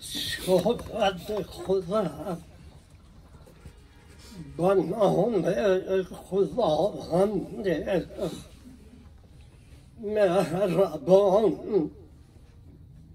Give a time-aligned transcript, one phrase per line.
[0.00, 1.46] شوف عندك
[4.58, 8.08] بناهم الخضار عندك
[10.02, 11.90] مهربان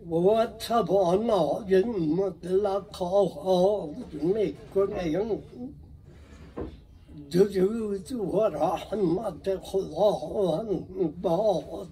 [0.10, 4.94] وتبعنا المطلقة عظمكم
[7.32, 10.84] درود ورحمة خضار
[11.24, 11.88] باطل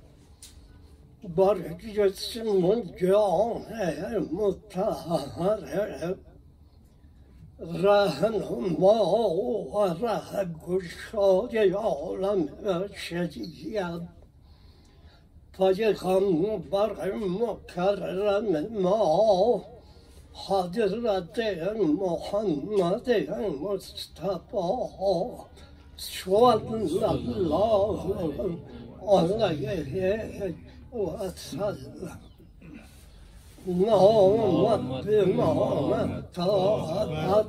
[1.23, 6.15] خداوند باد بر جسم جان متحر
[7.59, 9.29] رهنما
[9.73, 12.49] و ره گشای عالم
[12.95, 14.01] شریعت
[15.57, 19.61] پیغمبر مکرم ما
[20.47, 21.39] حضرت
[21.77, 23.09] محمد
[23.61, 24.71] مصطفى
[25.97, 27.99] صلی الله
[29.07, 30.55] علیه
[30.93, 32.19] و سلم
[33.65, 37.45] نامت بما طاعت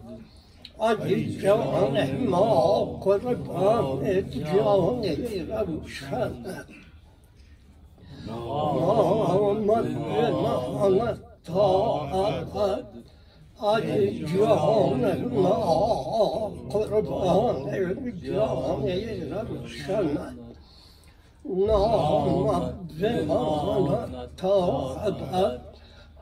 [0.80, 5.02] علی جان ما قربان جان
[5.50, 6.32] روشن
[8.26, 12.84] نامت بما طاعت
[13.62, 18.86] علی جان ما قربان جان
[21.44, 25.60] روشن نامت بما طاعت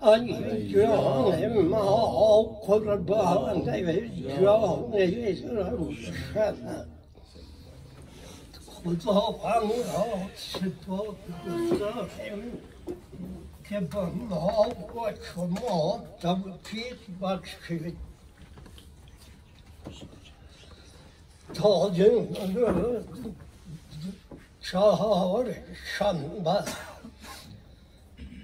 [0.02, 3.68] علی جان ما قربان
[4.40, 6.86] جان روشن
[8.66, 12.52] خداوند را سپاس گذاریم
[13.68, 17.96] که به ما و شما توفیق بخشید
[21.54, 23.14] تا روز
[24.62, 25.54] چهار
[25.98, 26.64] شنبه.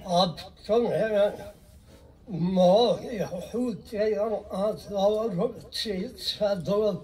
[0.07, 1.33] ابتن
[2.29, 3.01] ماه
[3.53, 3.97] حوتی
[4.53, 7.01] هزار سیصد و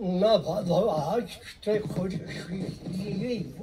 [0.00, 3.54] نود و هشت خورشیدی.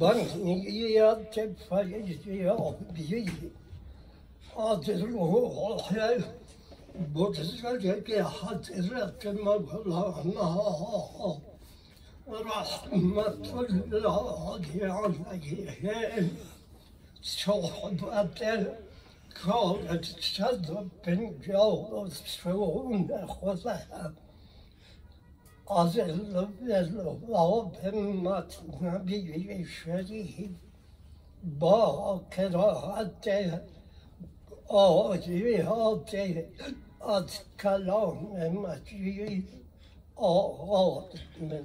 [0.00, 3.30] بنیت فیضیابی
[4.58, 5.76] از روح
[7.14, 10.14] بزرگ حضرت مولانا.
[12.28, 13.54] رحمت
[13.92, 14.58] الله
[15.28, 16.30] علیه
[17.22, 18.66] صحبت
[19.34, 24.16] کار صد و پنجاه و سون خودم
[25.70, 30.50] از لباب مطنبی شریف
[31.60, 33.62] با قرائت
[34.68, 36.16] آیات
[37.00, 37.30] از
[37.62, 39.48] کلام مجید
[40.16, 41.04] آغاز
[41.40, 41.64] من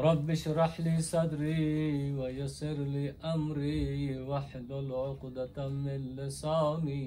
[0.00, 7.04] رب اشرح لي صدري ويسر لي أمري واحلل عقدة من لساني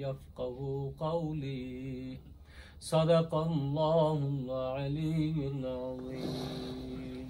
[0.00, 2.18] يفقه قولي.
[2.80, 7.28] صدق الله العلي العظيم.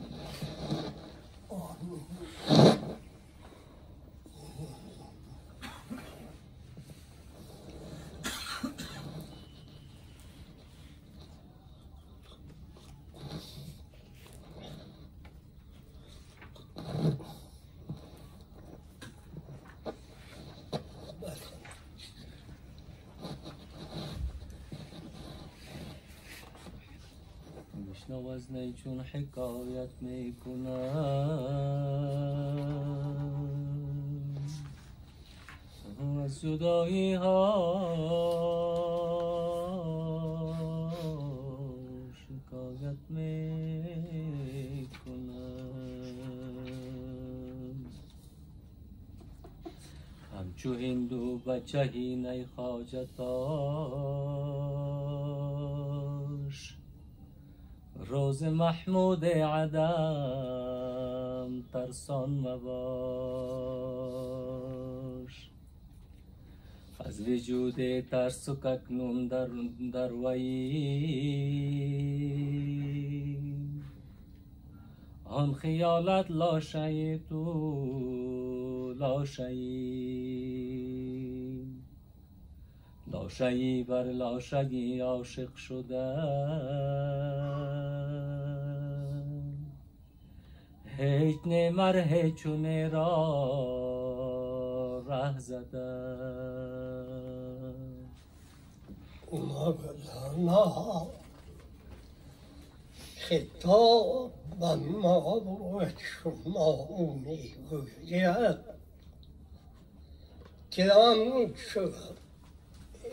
[28.85, 30.67] چون حکایت می‌کنم.
[36.27, 37.57] از جدایی ها.
[42.29, 43.57] شکایت می‌کنم.
[50.33, 53.47] همچو هندو بچه نی خواجتا
[58.09, 59.87] روز محمود عدم
[61.73, 62.71] ترسان مباش
[66.99, 69.49] از وجود ترس و ککنون در
[69.93, 70.11] در
[75.25, 79.55] آن خیالت لاشه تو لاشه
[83.13, 86.13] لاشهی بر لاشگی عاشق شده.
[90.99, 93.05] هیچ نمر هیچونه را
[95.07, 96.07] ره زده
[99.33, 101.07] مولانا
[103.17, 104.33] خطاب
[105.01, 108.59] ما و شما می‌گوید
[110.71, 112.17] که آن شد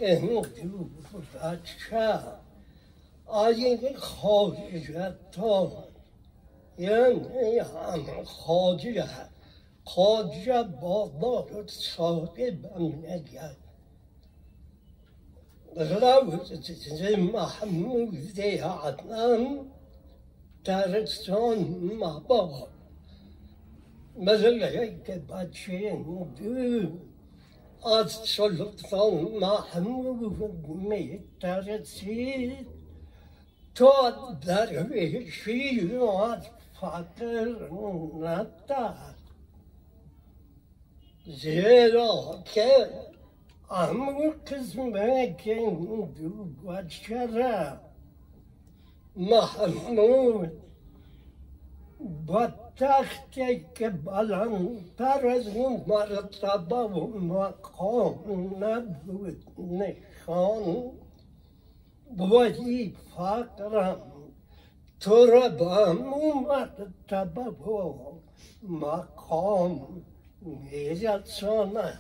[0.02, 0.46] امروز
[1.44, 2.20] بچه
[3.34, 5.72] از این خواجتان
[6.78, 9.06] یعنی هم خواجه
[9.84, 13.56] خواجه بابا صاحب نگه
[15.76, 16.52] روز
[17.18, 19.72] محمود عدنان
[20.64, 21.60] ترسان
[22.00, 22.68] مبا
[24.18, 25.98] مثل یک بچه
[26.40, 26.92] دو
[27.90, 32.68] از سلطان محمود میترسید
[33.76, 34.14] تا
[34.46, 36.46] درویشی از
[36.84, 37.56] فقر
[38.20, 39.16] ندارد
[41.26, 42.90] زیرا که
[43.72, 45.56] امو قسمه که
[46.18, 47.28] دو بچه
[49.16, 50.52] محمود
[52.26, 52.48] با
[52.78, 60.92] تختی که بلندتر از اون مرتبه و مقام نبود نشان
[62.18, 64.13] بودی فقرم
[65.08, 67.94] همون مرتبه و
[68.64, 70.06] مقام
[70.42, 72.00] میرساند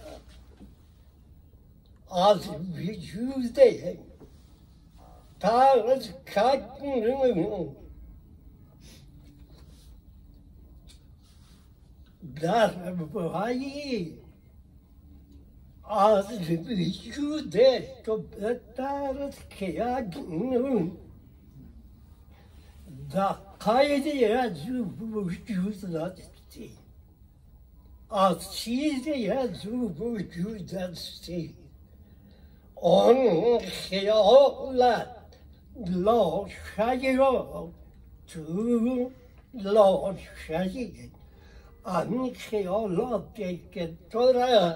[2.12, 3.60] از وجود
[5.40, 7.76] ترس ککنون
[12.42, 14.18] در وایی
[15.90, 17.60] از وجود
[18.04, 18.24] تو
[23.13, 24.69] بهتر که یک نون در قید از
[25.13, 26.71] وجود داشتی
[28.12, 31.56] از چیزی از وجود داشتی
[32.75, 35.07] آن خیالت
[35.88, 37.69] لاشی را
[38.27, 39.10] تو
[39.54, 41.12] لاشی
[41.83, 44.75] آن خیالاتی که تو را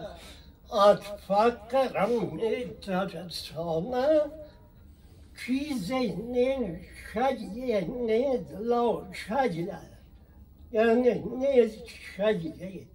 [0.74, 4.47] از فقرم میترسانه چیزی
[5.50, 6.81] نیست
[7.13, 9.80] شجیه نیست لاشجه
[10.72, 12.88] یعنی نیست شجیه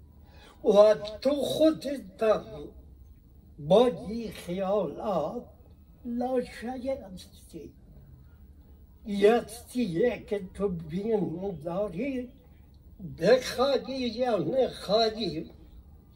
[0.65, 2.01] و تو خودت
[3.59, 5.45] با این خیالات
[6.05, 7.73] لاشجه هستی
[9.07, 12.29] یکیه که تو بین داری
[13.21, 15.51] بخوادی یا نخوادی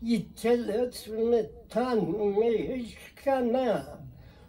[0.02, 3.95] این تلتون تن میشکنه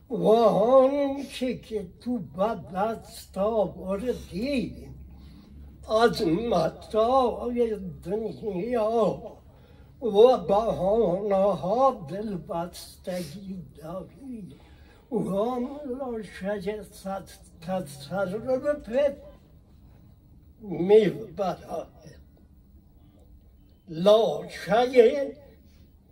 [0.09, 4.87] آنچه که تو به دست آوردی
[6.03, 7.53] از متاع
[8.03, 9.21] دنیا
[10.01, 14.55] و بهانه ها دل بستگی داری
[15.11, 15.67] و آن
[15.99, 17.07] را شجست
[17.61, 18.61] تصرف
[20.61, 21.57] می‌برد
[23.89, 25.37] لاشه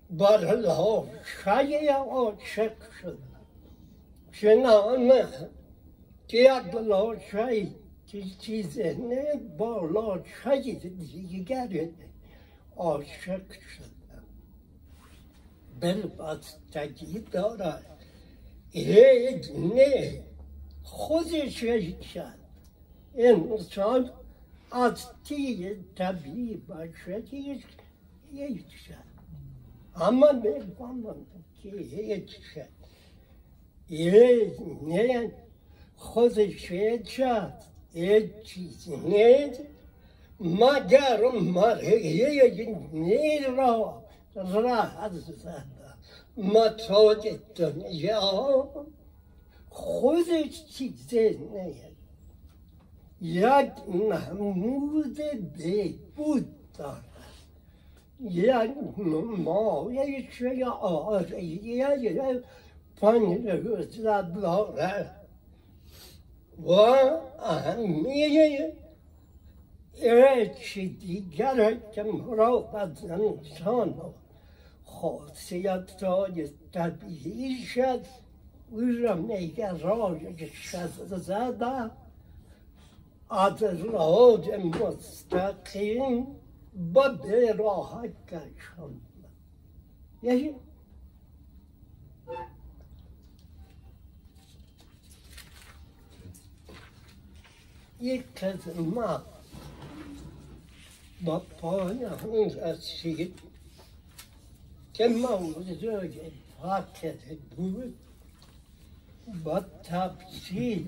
[0.10, 3.25] بر لاشه عاشق شد
[4.42, 5.26] چنانه
[6.28, 7.68] که یک لاشه
[8.08, 11.90] که چیز نه با لاشه دیگر
[12.76, 13.96] عاشق شد
[15.80, 17.86] بلبستگی دارد
[18.70, 20.24] هیچ نه
[20.84, 21.64] خودش
[22.14, 22.46] شد
[23.16, 24.12] انسان
[24.72, 27.64] از تی طبیعی باشد هیچ
[28.34, 29.16] هیچ شد
[29.96, 31.26] اما می‌فهمم
[31.64, 32.75] که هیچ شد
[33.90, 35.32] هیچ نه
[35.96, 36.72] خودش
[37.94, 39.62] هیچ چیز نیست
[40.40, 42.52] مگر مرهی
[42.94, 44.04] نیر را
[44.36, 45.64] راه زده
[46.38, 48.70] متاج دنیا
[49.70, 51.96] خودش چیزی نیست
[53.22, 55.20] یک محمود
[56.16, 57.06] بود دارد
[58.22, 60.42] یک نمایش
[60.82, 62.42] آریه
[63.02, 65.26] پنج دارد
[66.66, 66.72] و
[67.40, 68.74] اهمیه
[70.48, 72.70] چی دیگر که مراد
[73.12, 74.14] انسان و
[74.84, 78.02] خاصیت های طبیعی شد
[78.72, 79.16] او را
[79.82, 80.34] رای
[81.18, 81.92] زده
[83.30, 86.28] از راج مستقیم
[86.94, 89.02] با به راه کشان
[90.24, 90.56] یعنی
[98.06, 98.64] Yıkaz
[98.96, 99.24] ma.
[101.22, 103.32] Babana hınca sil.
[104.94, 106.30] Kema uzöge
[106.62, 107.96] hakete buyut.
[109.46, 110.86] Batapsil.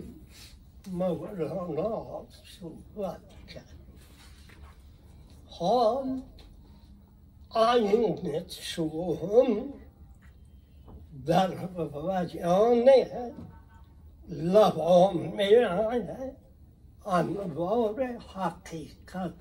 [0.91, 3.61] Mevlana suvatka.
[5.49, 6.09] Ham
[7.51, 8.17] aynı
[8.49, 9.73] suhum
[11.27, 11.51] در
[12.07, 13.33] وجانه
[14.29, 16.21] لبام میانه
[17.07, 19.33] انوار حقیقت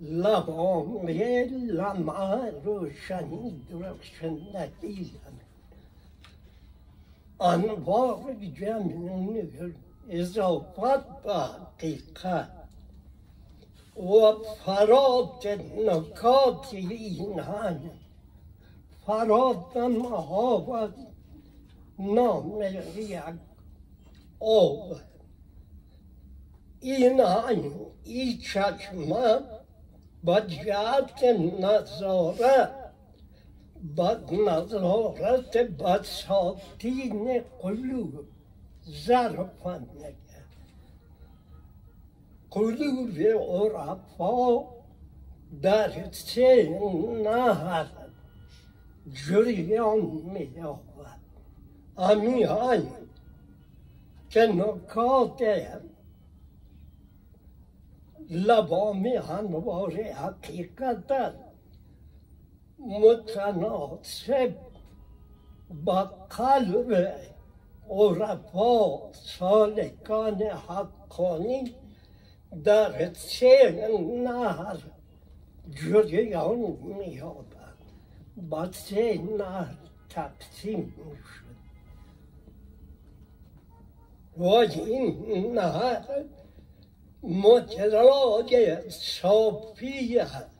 [0.00, 5.10] لوامه لمع روشنی روشنگی
[7.40, 9.42] انوار جمعی
[10.10, 12.50] اضافت به حقیقت
[13.96, 14.32] و
[14.64, 15.46] فرات
[15.86, 17.90] نکات این هم
[19.06, 20.94] فرات مهابت
[21.98, 22.62] نام
[22.96, 23.22] یک
[24.40, 24.96] آب
[26.86, 27.72] این هم
[28.04, 29.38] این چشمه
[30.24, 31.24] با جهت
[31.60, 32.68] نظاره
[33.98, 38.24] بد نظارت بساتین قلوب
[39.06, 40.44] ظرفا نگه
[42.50, 44.64] قلوب عرفا
[45.62, 46.78] در سه
[47.24, 47.86] نهر
[49.12, 51.20] جریان می یابد
[51.96, 52.82] امی های
[54.30, 55.42] که نکات
[58.30, 61.34] لبامی انوار حقیقت
[62.78, 64.54] متناسب
[65.84, 67.18] با قلب
[67.90, 71.74] عرفا سالکان حقانی
[72.64, 73.88] در سه
[74.24, 74.78] نهر
[75.70, 77.76] جریان مییابد
[78.50, 79.78] با سه نهر
[80.08, 81.46] تقسیم می‌شد
[84.36, 86.24] و این نهر
[87.26, 90.50] مجرای صافی هست.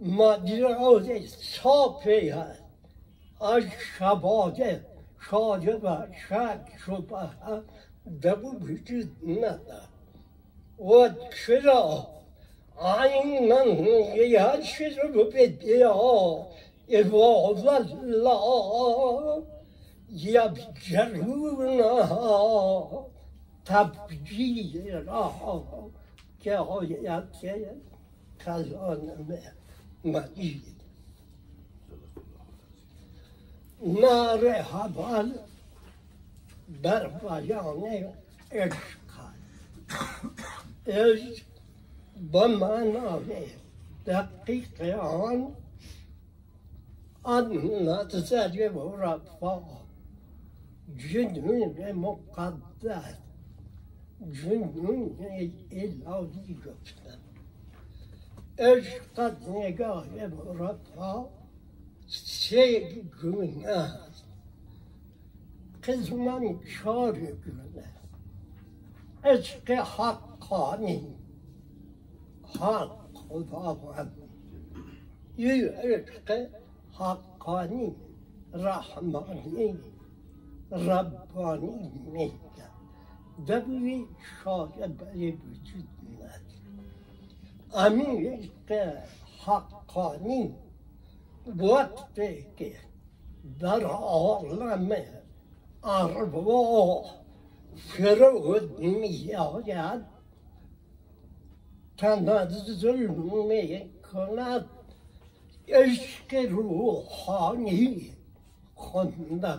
[0.00, 2.62] مجرای صافی هست.
[3.40, 3.62] از
[3.98, 4.84] شباده
[5.30, 7.62] شاده و شک شبه
[8.22, 9.88] در وجود ندارد
[10.78, 11.08] و
[11.46, 12.06] چرا؟
[12.80, 13.64] عینا
[14.16, 14.94] یشر
[15.34, 16.46] بدیا
[16.88, 19.42] إبغاض الله.
[23.70, 25.90] يبجلونها تبجیرا
[26.40, 27.24] که آیت
[28.44, 29.12] کلام
[30.04, 30.82] مجید.
[33.86, 35.32] نار حبل
[36.82, 38.12] بر بیان
[38.52, 38.76] عشق.
[40.86, 41.44] عشق
[42.32, 43.46] به معنای
[44.06, 45.56] دقیق آن
[47.22, 47.52] آن
[47.86, 49.62] نظر و رفا
[50.96, 53.31] جنون مقدس.
[54.30, 55.16] جنون
[55.70, 57.18] الهی گفتن
[58.58, 61.28] عشقت نگاه مرفا
[62.06, 64.24] سه گونه است
[65.84, 67.84] قسمم چهار گونه
[69.24, 71.14] عشق حقانی
[72.60, 74.16] حق خداوند
[75.36, 76.48] یه عشق
[76.92, 77.94] حقانی
[78.52, 79.78] رحمانی
[80.70, 82.32] ربانی
[83.48, 84.06] دبوی
[84.44, 85.88] شاید برای وجود
[87.74, 88.98] عشق
[89.46, 90.54] حقانی
[91.46, 92.72] وقتی که
[93.60, 94.96] در عالم
[95.84, 97.04] ارواح
[97.76, 100.04] فرود میآید
[101.96, 103.08] تنزل
[103.48, 104.68] می کند
[105.68, 108.12] عشق روحانی
[108.74, 109.56] خونده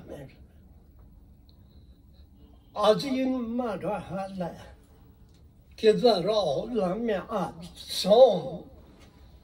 [2.75, 4.51] این مرحله
[5.77, 8.63] که در عالم اجسام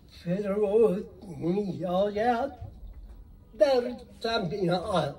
[0.10, 1.06] فرود
[1.38, 2.52] میآید
[3.60, 5.16] در طبیعت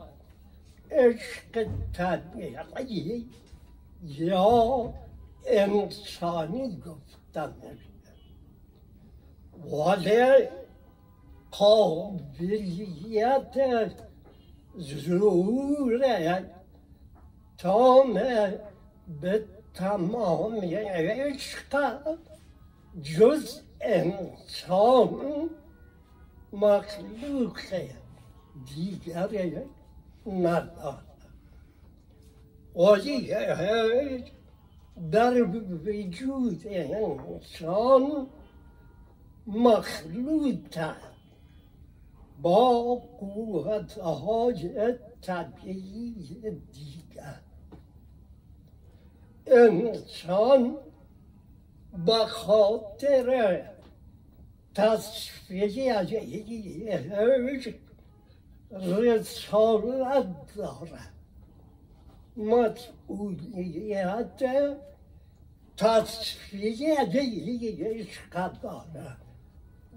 [0.90, 3.28] عشق طبیعی
[4.02, 4.94] یا
[5.46, 7.90] انسانی گفته میشه
[9.72, 10.48] ولی
[11.50, 12.70] قابلیت
[14.80, 15.96] ظهور
[17.62, 18.14] تام
[19.20, 21.98] به تمام عشق
[23.02, 25.50] جز انسان
[26.52, 27.58] مخلوق
[28.74, 29.62] دیگر
[30.26, 31.06] ندارد
[32.76, 33.34] ولی
[35.12, 38.26] در وجود انسان
[39.46, 40.78] مخلوط
[42.42, 47.49] با قوتهای طبیعی دیگر
[49.52, 50.76] انسان
[52.06, 53.62] به خاطر
[54.74, 55.94] تصفیه
[58.72, 60.26] رسالت
[60.56, 61.12] دارد.
[62.36, 64.42] مسئولیت
[65.76, 67.04] تصفیه
[67.80, 69.16] عشق دارد.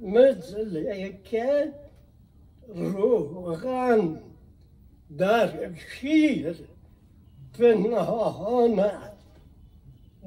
[0.01, 1.73] مثل که
[2.67, 4.21] روغن
[5.17, 6.67] در شیر
[7.59, 8.91] پنهان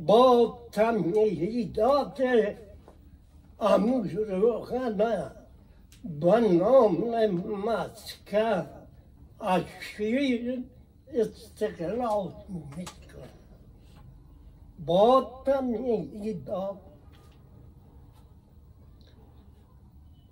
[0.00, 2.22] با تمهیدات
[3.60, 4.96] امور روغن
[6.04, 7.26] به نام
[7.66, 8.66] مسکن
[9.40, 10.64] از شیر
[11.08, 12.32] استقلال
[12.76, 13.28] میکن
[14.86, 16.76] با تمهیدات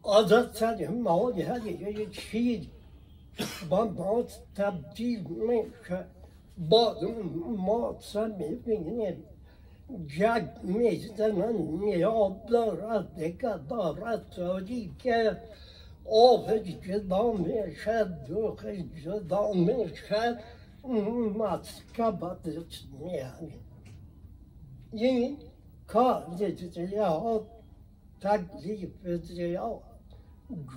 [0.02, 0.52] آزاد
[0.84, 2.66] ما یه چیز
[3.70, 4.24] با ما
[4.56, 6.06] تبدیل میشه.
[6.58, 6.96] با
[7.56, 7.96] ما
[8.38, 9.24] می‌بینیم.
[10.06, 15.36] جگ می‌زنن میاد دارد دیگه دارد تاجی که
[16.10, 18.66] آب جدا میشه دوخ
[19.04, 20.38] جدا میشه
[21.38, 23.60] مسکه بدش میانی
[24.92, 25.38] این
[25.86, 26.26] کار
[26.70, 27.46] زیاد
[28.20, 29.82] تکلیف زیاد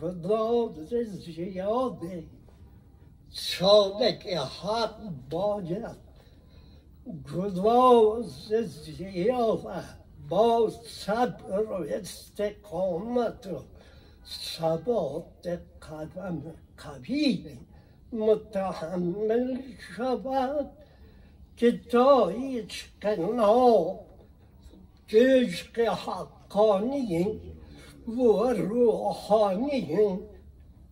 [0.01, 0.93] گداز
[7.07, 9.83] باید گداز زیاده
[10.29, 13.59] با صبر و استقامت و
[14.25, 16.41] ثبات قدم
[16.77, 17.57] قوی
[18.11, 19.61] متحمل
[19.95, 20.69] شود
[21.57, 24.05] که تا عشق ناب
[25.09, 27.41] عشق حقانی
[28.07, 30.19] و روحانی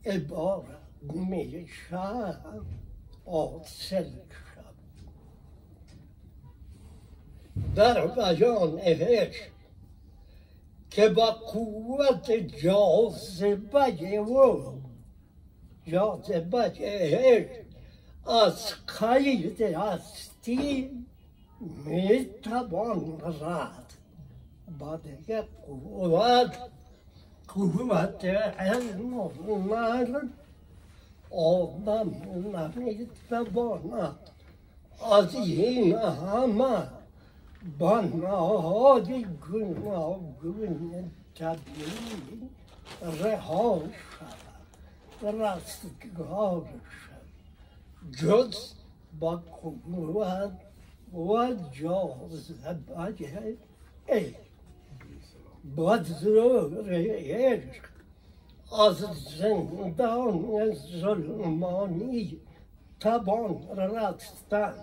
[0.05, 2.65] عبارت می‌شد
[3.25, 4.05] حاصل
[7.75, 9.43] در بیان عشق
[10.89, 14.73] که با قوت جاذبه و
[15.87, 17.49] جاذبه عشق
[18.27, 20.91] از قید هستی
[21.85, 23.93] می‌توان رد.
[24.79, 26.57] با دیگه قوت
[27.47, 30.21] قوت علم و هنر
[31.31, 32.11] آدم
[32.77, 34.19] نمی‌تواند
[35.11, 36.94] از این همه
[37.79, 42.49] بناهای گوناگون طبیعی
[43.01, 43.81] رها
[45.19, 48.15] شود رستگار شود.
[48.21, 48.73] جز
[49.19, 50.51] با قوت
[51.13, 53.57] و جاذبه
[54.07, 54.35] عشق
[55.77, 57.83] بزرگ عشق.
[58.79, 58.97] از
[59.39, 62.39] زندان ظلمانی
[62.99, 64.73] توان رستن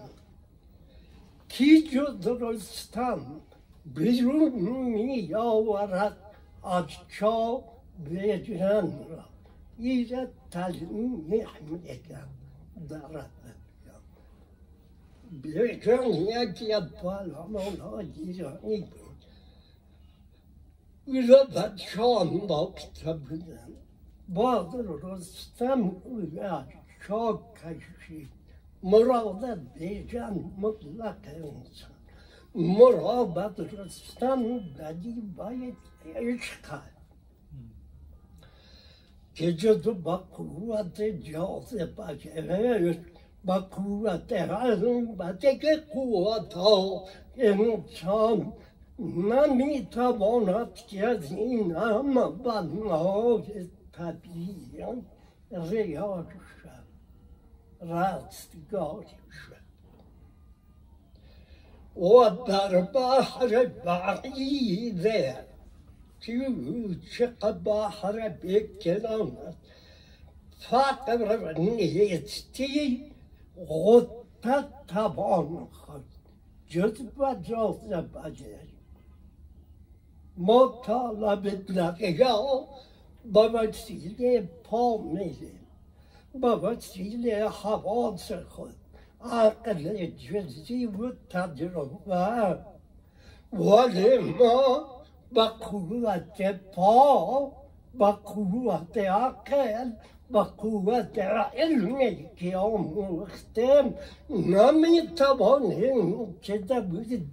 [1.53, 3.41] کی جز رستم
[3.85, 6.17] بیرون می آورد
[6.65, 7.65] از چا
[8.11, 9.25] وجران را
[9.79, 12.29] ایره تلمیح میگم
[12.89, 13.31] دارد
[15.43, 19.25] بیرون یکی بالا مولا ایرانی بود
[21.07, 23.69] ایره شام باکتا بودن
[24.29, 24.71] بعد
[25.03, 25.81] رستم
[26.41, 26.65] از
[27.07, 28.42] چا کشید
[28.83, 31.93] مراد بیجان مطلق انسان
[32.55, 35.77] مراد رستم بدی باید
[36.17, 36.81] عشق
[39.35, 42.99] که جدو با قوت جاذبه
[43.45, 44.33] با قوت
[45.19, 47.05] و دیگه قوت ها
[47.37, 48.53] انسان
[48.99, 54.95] نمی‌تواند که از این همه بنای طبیعی
[55.51, 56.27] ریاض
[57.83, 59.63] شد رستگار شد
[62.03, 65.45] و در بحر بعیده
[66.21, 69.57] توچق بحر بکناند
[70.59, 73.05] فقر نیستی
[73.69, 76.05] غدت توان خود
[76.69, 78.33] جز به جاذبه
[80.37, 82.69] مطالب دریا
[83.33, 85.62] با وسیله پا میریم
[86.41, 88.75] وسیله حواس خود
[89.25, 92.59] عقل جزئی و تجربه
[93.53, 94.87] ولی ما
[95.33, 97.53] با قوت پا
[97.95, 99.91] با قوت عقل
[100.31, 103.95] با قوت علمی که آموختیم
[104.31, 106.01] نمی‌توانیم
[106.43, 106.85] که در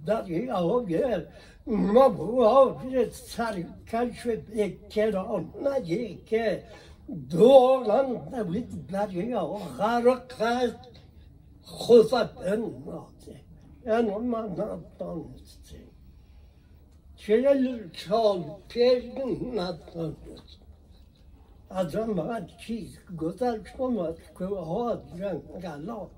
[0.06, 1.22] دریای
[1.66, 6.62] مبواج سرکش بکرانه که
[8.88, 9.46] دریا
[9.78, 10.90] غرق است
[11.62, 13.40] خود بناده
[13.86, 15.76] یعنی من ندانسته
[17.16, 19.04] چهل سال پیش
[19.54, 20.60] ندانست
[21.70, 26.08] از آن بعد چیز گذشتم از کوه ها جنگلا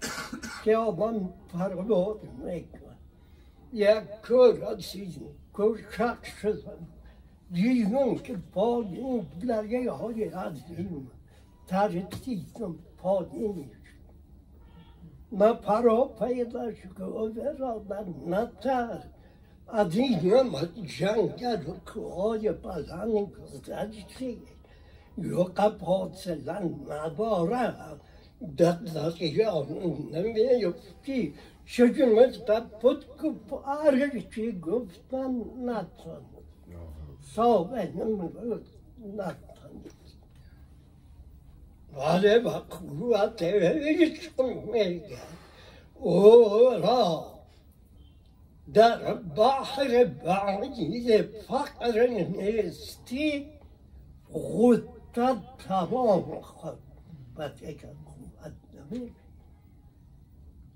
[0.64, 2.96] که آبان پرواز میکن.
[3.72, 6.32] یک رسیدیم کور شک
[7.54, 11.10] شدم دیدم که پایین درگه های عظیم
[11.66, 13.70] ترسیدم پایین
[15.32, 18.98] ما پرا پیدا شد برادر نتر
[19.68, 24.36] از این از جنگل و کوهای بلند گذشته
[25.18, 27.74] یا قباطلا نداره
[28.56, 29.66] در دریا
[30.12, 31.34] نمیفتی
[31.64, 35.30] شجمت بود که هرچی گفتن
[35.64, 36.31] نتان
[39.16, 39.84] نتان
[41.96, 45.18] ولی با قوت عشق میگه
[45.94, 47.32] او را
[48.74, 53.46] در بحر بعید فقر نیستی
[54.32, 55.36] خودت
[55.68, 56.78] تمام خود
[57.36, 58.52] و دیگر قوت
[58.90, 59.12] نمیگه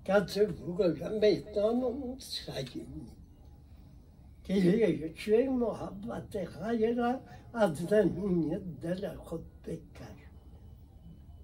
[0.04, 3.15] کسی بگویم می‌دانم سگینی
[4.46, 7.00] که یکی محبت خیر
[7.54, 10.16] از زمین دل خود بکر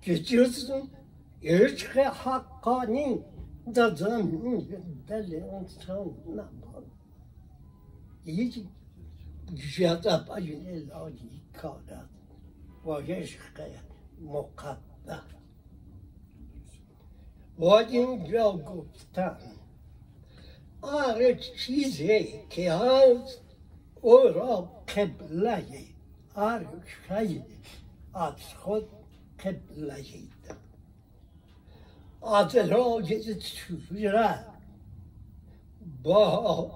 [0.02, 0.70] که جز
[1.42, 3.24] عشق حقانی
[3.74, 4.66] در زمین
[5.06, 6.86] دل انسان نبود
[8.24, 8.64] هیچ
[9.76, 12.10] جذبه الهی کارد
[12.84, 13.60] و عشق
[14.20, 15.22] مقدر
[17.58, 19.38] و اینجا گفتم
[20.84, 23.40] هر چیزی که هست
[24.00, 25.64] او را قبله
[26.36, 26.66] هر
[27.08, 27.42] شی
[28.14, 28.88] از خود
[29.44, 30.04] قبله
[32.22, 34.46] از رای صورت
[36.02, 36.70] با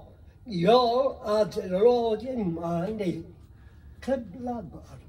[0.47, 3.23] یا از رای معنی
[4.03, 4.99] قبله بر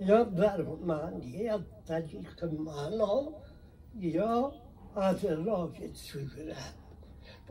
[0.00, 3.22] یا در معنی از طریق معنا
[3.94, 4.52] یا
[4.96, 6.81] از رای صورت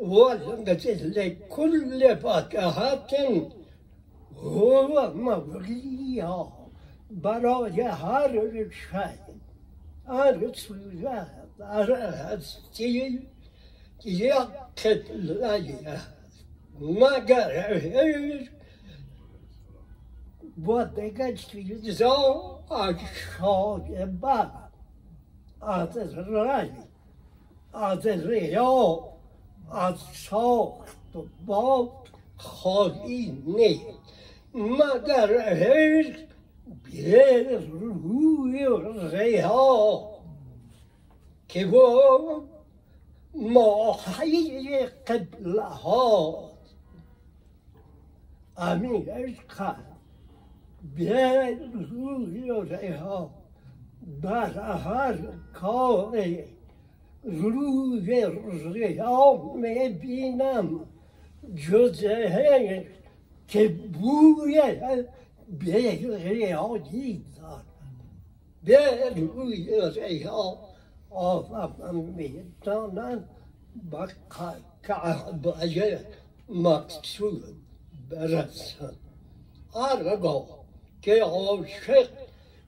[0.02, 3.50] ولكل فاكهة
[4.36, 6.58] هو مغريها
[7.12, 8.98] برای هر شی
[10.08, 11.28] هر صورت
[11.60, 13.28] هر هستی
[14.06, 14.34] یک
[14.86, 16.00] قبله
[16.80, 18.50] مگر
[20.58, 22.96] با دیگر چیزا از
[23.38, 24.48] شایبه
[25.62, 26.70] از رای
[27.74, 29.11] از ریا
[29.74, 32.08] از ساخت و باب
[32.38, 34.00] خالی نیست
[34.54, 36.20] مگر عشق
[36.84, 38.68] به روی
[39.12, 40.10] ریا
[41.48, 42.42] که با
[43.36, 46.52] ماهی قبله ها
[48.58, 49.76] امین عشق
[50.98, 51.58] به
[51.92, 53.30] روی ریا
[54.22, 55.18] بر هر
[55.54, 56.44] کاری
[57.24, 58.26] روی
[58.74, 60.88] ریا می‌بینم
[61.56, 62.88] جزه
[63.48, 64.62] که بوی
[65.60, 65.74] به
[66.18, 67.66] ریایی دارد
[68.64, 70.58] به روی ریا
[71.10, 73.30] آدم می‌دانند
[73.92, 74.08] با
[74.84, 76.00] کعبه
[76.50, 77.44] مقصود
[78.10, 78.98] برسند
[79.76, 80.46] هرگاه
[81.02, 82.08] که عاشق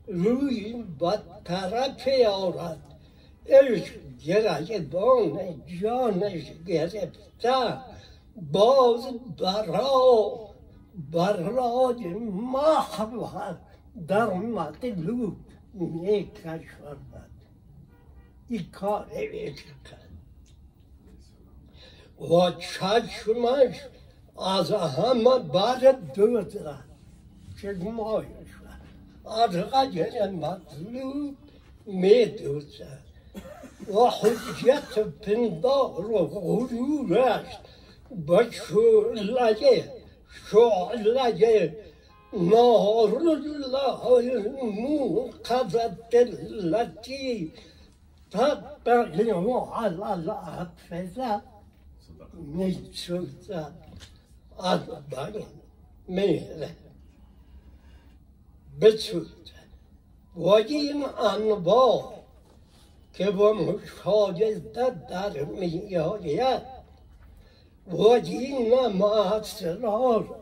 [0.07, 2.07] روی با طرف
[4.25, 7.77] گرایبان جانش گرفته
[8.51, 9.05] باز
[9.39, 10.49] برا
[11.11, 13.55] برای محو
[14.07, 15.35] در مطلوب
[15.73, 16.97] می‌کشد
[18.49, 19.65] این کار عشق
[22.19, 23.81] و چشمش
[24.39, 26.83] از همه بر دوزد
[27.61, 28.27] چشمایش
[29.25, 31.37] از غیر مطلوب
[31.85, 33.02] میدوزد
[33.87, 37.45] و حجت پندار و غرورش
[38.11, 39.91] به شعله
[40.51, 41.75] شعله
[42.33, 47.51] نار الله الموقظة التي
[48.31, 49.31] تبقي
[49.71, 51.41] على الحفظة
[52.33, 53.73] من سلطة
[54.59, 55.45] أربعين
[56.09, 56.75] ميلة
[58.81, 59.53] بسلطة
[60.35, 62.22] وجين أنبار
[63.13, 66.61] که با مشاهدت در میآید
[67.87, 70.39] وجین ما اسرار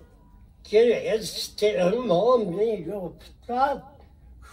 [0.63, 3.83] که استعما میافتد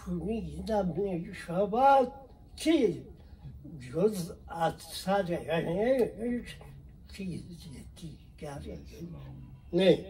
[0.04, 2.12] شنیده می شود
[2.56, 2.94] که
[3.92, 6.56] جز اثرش
[7.12, 7.42] چیز
[7.96, 8.78] دیگری
[9.72, 10.04] نه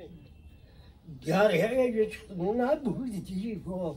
[1.27, 3.95] گرش نبودی و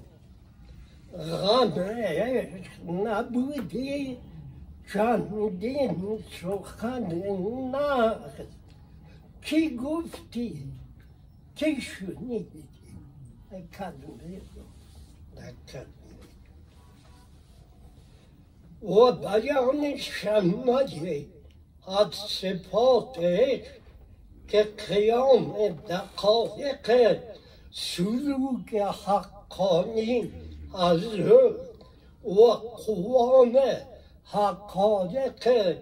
[1.17, 4.17] غمش نبودی.
[4.93, 7.03] چندین سخن
[7.71, 8.47] نقد
[9.41, 10.71] کی گفتی؟
[11.55, 12.63] کی شنیدی؟
[13.51, 14.41] کلمه
[18.83, 21.25] و بیان شمایه
[21.87, 23.61] از صفاتش
[24.47, 27.19] که قیام دقایق
[27.71, 30.31] سلوک حقانی.
[30.73, 31.03] از
[32.23, 32.51] و
[32.85, 33.59] قوام
[34.23, 35.77] حقایق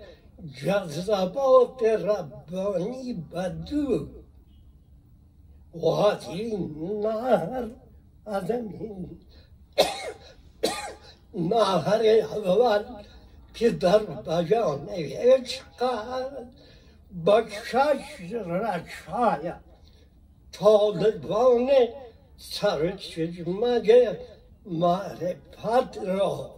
[0.64, 4.08] جذبات ربانی بدو.
[5.74, 5.86] و
[6.30, 7.70] این نهر
[8.26, 9.20] از این
[11.34, 12.02] نهر
[12.36, 12.84] اول
[13.54, 15.64] که در بیان عشق
[17.26, 19.54] با شش رشای
[20.52, 21.70] طالبان
[22.38, 24.10] سرچشمه
[24.70, 26.56] معرفت را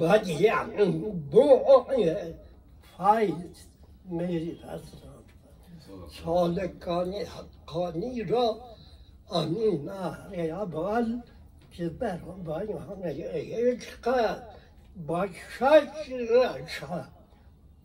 [0.00, 2.14] بدیم بوی
[2.96, 3.56] فیض
[4.04, 5.20] می‌رسد.
[6.24, 8.60] سالکانی حقانی را
[9.26, 11.20] آن نهر اول
[11.70, 14.36] که بر بیان عشق
[15.06, 17.04] با شش رشا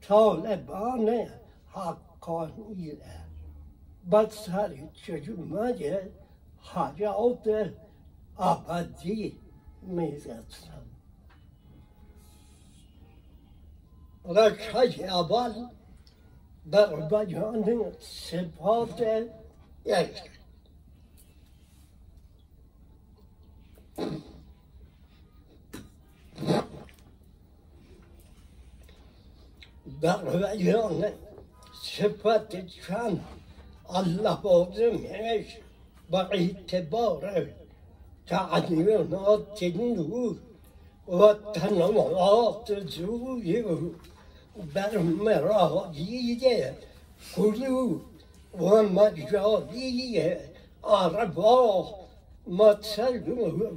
[0.02, 1.28] طالبان
[1.68, 2.98] حقانی
[4.10, 6.02] با سر چشمه
[6.74, 7.74] حیات
[8.40, 9.38] ابدی
[9.82, 10.46] می‌رسم.
[14.26, 15.68] رکعه اول
[16.72, 19.02] در بیان صفات
[19.86, 20.22] یک.
[30.02, 31.12] در بیان
[31.84, 33.26] صفت چند
[33.90, 35.58] الله بازمش
[36.10, 37.50] با اعتبار
[38.28, 40.36] تعلیمات نور
[41.08, 43.64] و تنوعات زوی
[44.74, 46.44] بر مراجید
[47.36, 48.02] قلوب
[48.60, 50.36] و مجالی
[50.84, 51.86] ارواح
[52.48, 53.72] مثلا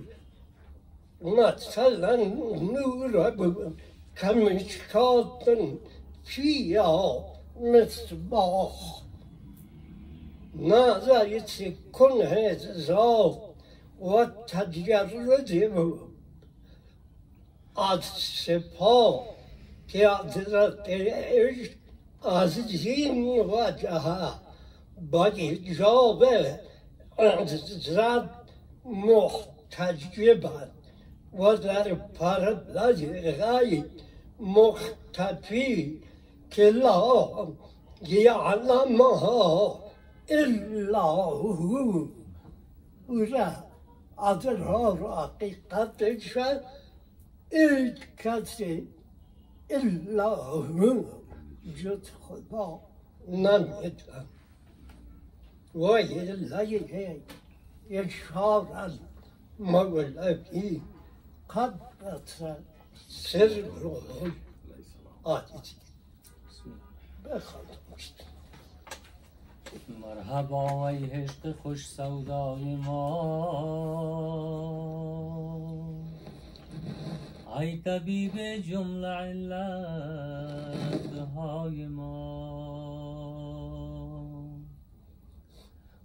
[1.22, 2.16] مثلا
[2.76, 3.34] نور
[4.16, 5.44] كمشكات
[6.24, 7.24] فيها
[7.60, 9.02] مصباح
[10.54, 12.72] ماذا يسكن هذا
[14.00, 15.92] الذات والتجرد
[17.76, 18.04] از
[18.44, 19.24] سپاه
[19.88, 20.08] که
[20.78, 21.70] عشق
[22.24, 24.00] از این وجه
[25.10, 26.24] با ایجاب
[27.18, 28.30] حضرت
[28.84, 30.72] محتجبند
[31.38, 33.84] و در پردازغای
[34.40, 36.02] مختفی
[36.50, 37.48] که لا
[38.02, 39.80] یعلمها
[40.28, 42.06] الا هو
[44.18, 46.38] از راه حقیقتش
[47.52, 48.88] هیچ کسی
[49.70, 51.04] الا هو
[51.76, 52.80] جز خدا
[53.28, 54.26] نمیدن
[55.74, 57.22] و الیه
[57.90, 58.98] اشارت
[59.58, 60.80] مولوی
[61.50, 62.42] قدس
[63.08, 63.64] سر
[65.22, 65.76] آتیتی
[67.24, 67.76] بخواند
[70.02, 73.08] مرحبا ای عشق خوش سودای ما.
[77.60, 80.48] ای طبیب جمله علت
[81.36, 82.38] های ما.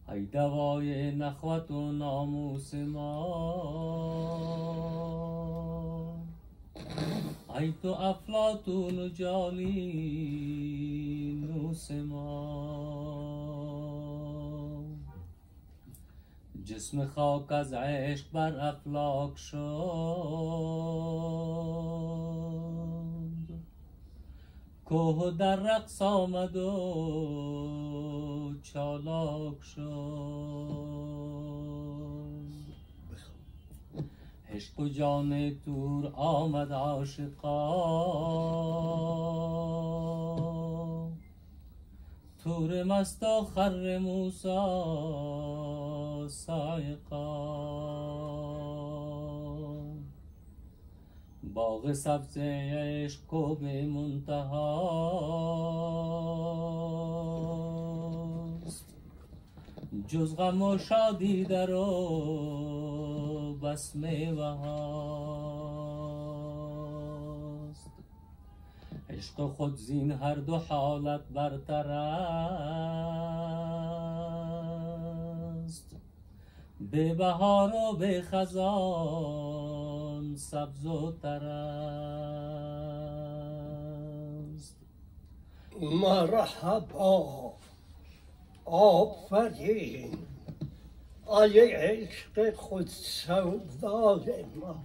[0.10, 3.24] ای دوای نخوت و ناموس ما.
[7.60, 9.74] ای تو افلاتون و جالی
[11.48, 13.23] نوس ما.
[16.66, 19.58] جسم خاک از عشق بر افلاک شد.
[24.86, 26.74] کوه در رقص آمد و
[28.64, 29.84] چالاک شد.
[34.50, 37.74] عشق و جان دور آمد عاشقا.
[42.44, 43.98] تور مست و خر
[46.28, 47.24] سایقا.
[51.54, 55.24] باغ سبز عشق کو به منتهاست
[60.08, 61.94] جز غم و شادی در و
[63.64, 65.44] بس میوه هاست
[69.10, 73.83] عشق خود زین هر دو حالت برتر است.
[76.92, 79.66] به بهار و به خزان
[80.36, 81.94] سبز و تر است
[85.82, 87.54] مرحبا
[88.66, 90.18] آفرین.
[91.26, 94.76] آیه عشق خود سودای ما.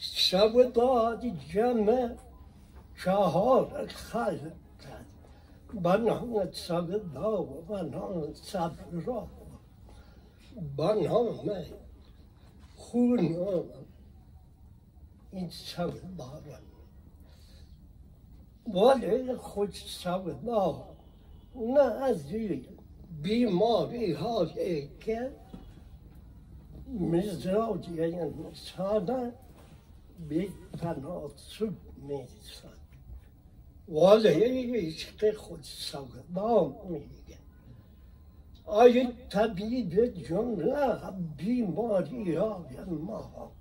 [0.00, 2.16] سودای جمع
[3.04, 4.52] چهار خلق.
[5.74, 9.28] بنام سودا و بنام صبرا
[10.76, 11.38] بنام
[12.76, 13.36] خون
[15.32, 16.42] این سودا
[18.66, 20.86] ولی خود سودا
[21.54, 22.22] نه از
[23.22, 25.30] بیماری هایی که
[26.88, 29.32] مزاج انسان
[30.28, 30.48] به
[30.80, 32.80] تناسب می‌رسد
[33.88, 37.19] ولی عشق خود سودا میگه
[38.70, 40.98] آیا طبیب جمله
[41.36, 43.52] بیماری های ما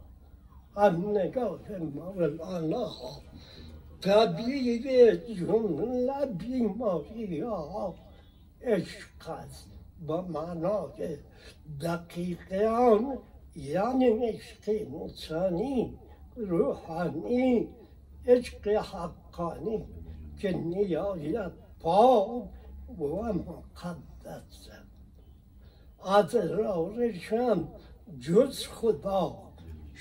[0.75, 2.91] هم نگاه مولانا
[4.01, 4.87] طبیب
[5.39, 7.95] جمله بیماری ها
[8.61, 9.67] عشق است
[10.07, 11.17] با معنای
[11.81, 13.17] دقیق آن
[13.55, 15.99] یعنی عشق انسانی
[16.35, 17.67] روحانی
[18.27, 19.85] عشق حقانی
[20.39, 22.43] که نیاید پاک
[22.99, 24.69] و مقدس.
[26.03, 27.67] از رارشم
[28.19, 29.37] جز خدا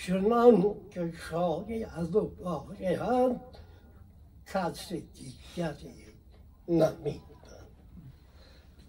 [0.07, 3.41] چنان که شاید و باید
[4.47, 6.05] کس دیگری
[6.69, 7.23] نمیدن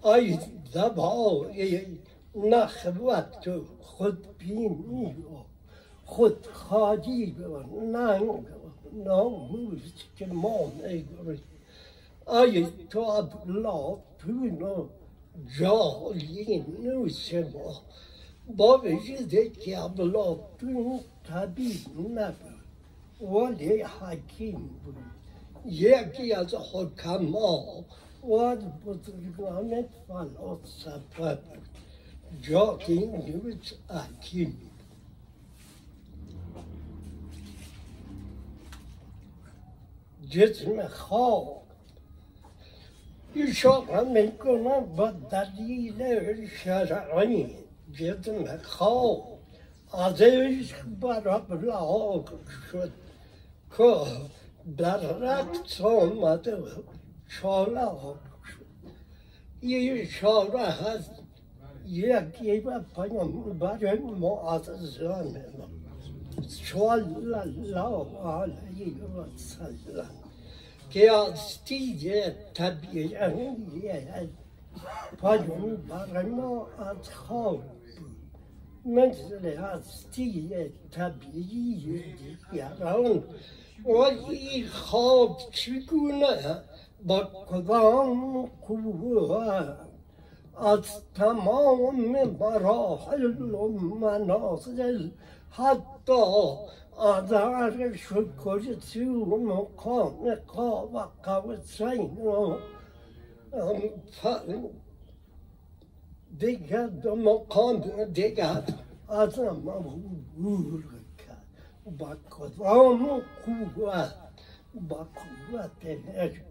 [0.03, 0.39] ای
[0.75, 1.85] دبای
[2.35, 5.49] نخوت و خودبینی و
[6.05, 11.43] خودخواهی و ننگ و ناموز که ما می‌گوییم
[12.27, 14.59] ای تو افلاطون
[15.35, 17.81] و جالینوس ما
[18.57, 22.59] با وجود که افلاطون طبیب نبود
[23.21, 24.95] ولی حکیم بود
[25.65, 27.85] یکی از حکما
[28.23, 31.69] و از بزرگان فلاسفه بود
[32.41, 34.57] جالینوس حکیم
[40.29, 41.58] جسم خواب
[44.03, 47.55] می‌کنم با دلیل شرعی
[47.93, 49.39] جسم خواب
[49.93, 52.29] از عشق بر ابلاغ
[52.71, 52.91] شد
[53.77, 53.93] که
[54.77, 56.57] در رقص آمده
[57.41, 58.65] چالاق شد
[59.67, 61.11] یه اشاره هست
[61.87, 64.85] یکی و پیامبر معظم
[69.17, 70.18] صلی الله
[70.95, 73.17] علیه و سلم که از طبیعی
[75.21, 77.63] پیامبر ما از خواب
[78.85, 80.49] مثل هستی
[80.91, 82.03] طبیعی
[82.51, 83.23] دیگران.
[83.85, 86.63] ولی خواب چگونه
[87.05, 89.75] با کدام قوه
[90.57, 95.09] از تمام مراحل و منازل
[95.49, 96.23] حتی
[97.95, 102.57] شکرتی و مقام قاب قوسین و
[106.37, 108.63] دیگر دو مقام دیگر
[109.09, 110.83] ما عبور
[111.17, 111.47] کرد
[111.97, 114.13] با کدام قوت
[114.89, 115.85] با قوت
[116.15, 116.43] عشق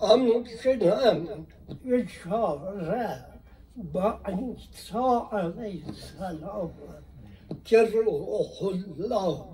[0.00, 1.46] همچنان
[1.86, 3.24] اشاره
[3.92, 4.98] با عیسی
[5.32, 6.72] علیه السلام
[7.64, 9.44] که روح الله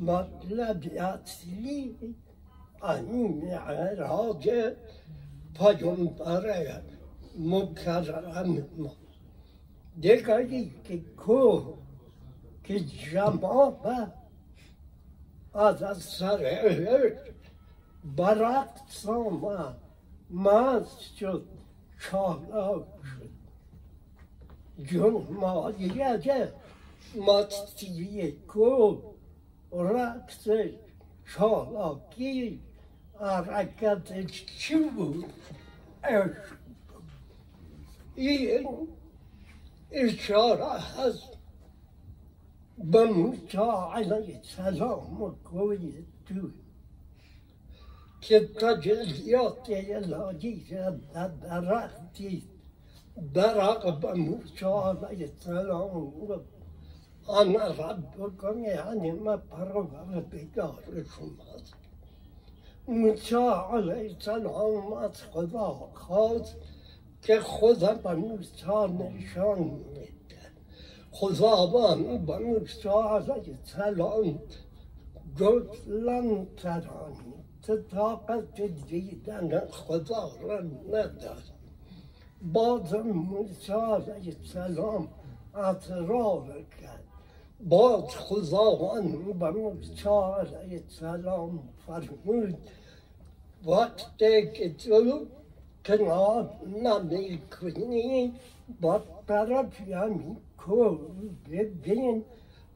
[0.00, 1.96] مطلب اصلی
[2.82, 4.50] این معراج
[5.58, 6.82] پیامبر
[7.38, 8.92] مکرم ما
[10.00, 11.62] دیگری که کو
[12.64, 14.12] که جماعت
[15.54, 16.38] از سر
[18.16, 19.76] برعکس آمد
[20.30, 21.44] مست شد
[22.00, 23.30] چالاک شد
[24.84, 26.18] جون مادیه
[29.72, 30.48] رقص
[31.34, 32.60] چالاکی
[33.20, 35.32] حرکتش چی بود؟
[36.04, 36.56] عشق.
[38.14, 38.68] این
[39.90, 41.32] اشاره هست
[42.78, 43.58] به موسی
[43.94, 46.50] علیه السلام گوید تو
[48.20, 50.64] که تجلیات الهی
[51.14, 52.42] در درختی
[53.34, 56.12] درق به موسی علیه السلام
[57.28, 61.74] انا ربکم یعنی من پروردگار شماست
[62.88, 66.56] موسی علیه السلام از خدا خواست
[67.22, 70.08] که خدا به نشان میده
[71.10, 74.38] خداوند به موسی علیه السلام
[75.40, 81.52] گفت لن ترانی تو طاقت دیدن خدا را نداری
[82.42, 85.08] باز موسی علیه السلام
[85.54, 87.11] اطرار کرد
[87.68, 92.58] باز خداوند به موسی علیه السلام فرمود.
[93.66, 95.26] وقتی که تو
[95.84, 98.34] کنار نمی کنی
[98.80, 100.98] با طرف همین کو
[101.50, 102.24] ببین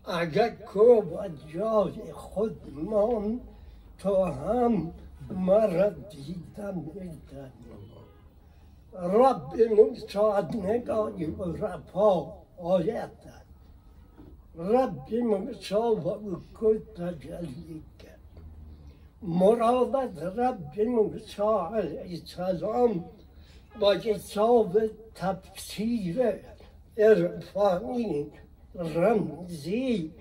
[0.05, 3.41] اگر کو با جای خود مان
[3.99, 4.93] تو هم
[5.31, 7.51] مرا دیدن میدنی
[8.93, 13.11] رب موسی نگاهی و رفا آیت
[14.59, 16.43] رب موسی و او
[16.97, 18.19] تجلی کرد
[19.23, 23.05] مراد رب موسی علیه السلام
[23.81, 24.79] با حساب
[25.15, 26.35] تفسیر
[26.99, 28.31] عرفانی
[28.75, 30.13] رمزی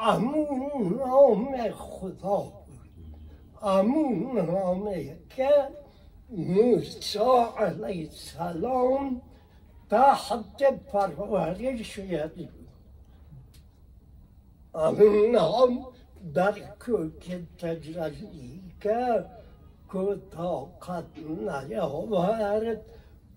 [0.00, 2.90] امون نام خدا بود
[3.62, 5.50] امون نامه که
[6.30, 7.18] موسی
[7.58, 9.22] علیه السلام
[9.90, 10.62] تحت
[10.92, 12.59] پرورش شد
[14.74, 15.86] امون نام
[16.34, 16.54] در
[17.20, 19.24] که تجلی که
[19.92, 21.04] که طاقت
[21.68, 22.80] نیاورد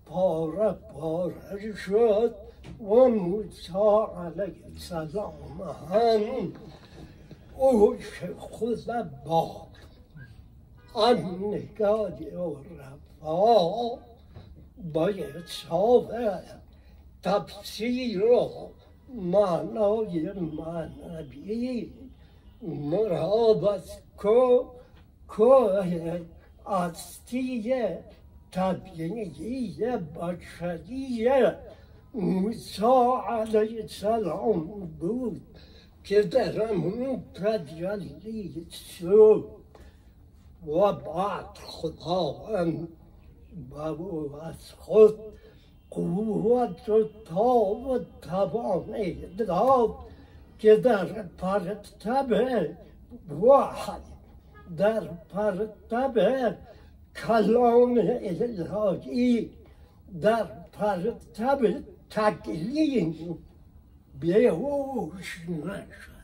[0.06, 2.34] پاره پاره شد
[2.80, 3.72] و موسی
[4.16, 4.54] علیه
[5.90, 6.52] هم
[7.56, 8.90] اوش خود
[10.94, 13.98] آن نگاه و رفا
[14.92, 16.42] باید صافه
[17.22, 18.70] تفسیر و
[19.14, 21.90] معنای معنوی
[22.62, 24.64] مراد از کو
[25.28, 25.68] کو
[26.66, 27.74] هستی
[28.50, 29.86] طبیعی
[30.16, 31.30] بشری
[32.14, 32.82] موسی
[33.28, 34.60] علیه السلام
[35.00, 35.42] بود
[36.04, 39.48] که در اون تجلی شد
[40.66, 42.88] و بعد خداوند
[43.70, 45.18] با او از خود
[45.94, 49.94] قوت و تاب و توانه داد
[50.58, 52.32] که در پرتب
[53.42, 54.00] وحی
[54.76, 56.56] در پرتب
[57.16, 59.50] کلام الهی
[60.20, 63.38] در پرتب تکلیم
[64.20, 66.14] بیهوش نشد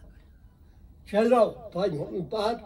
[1.07, 2.61] چرا پیامبر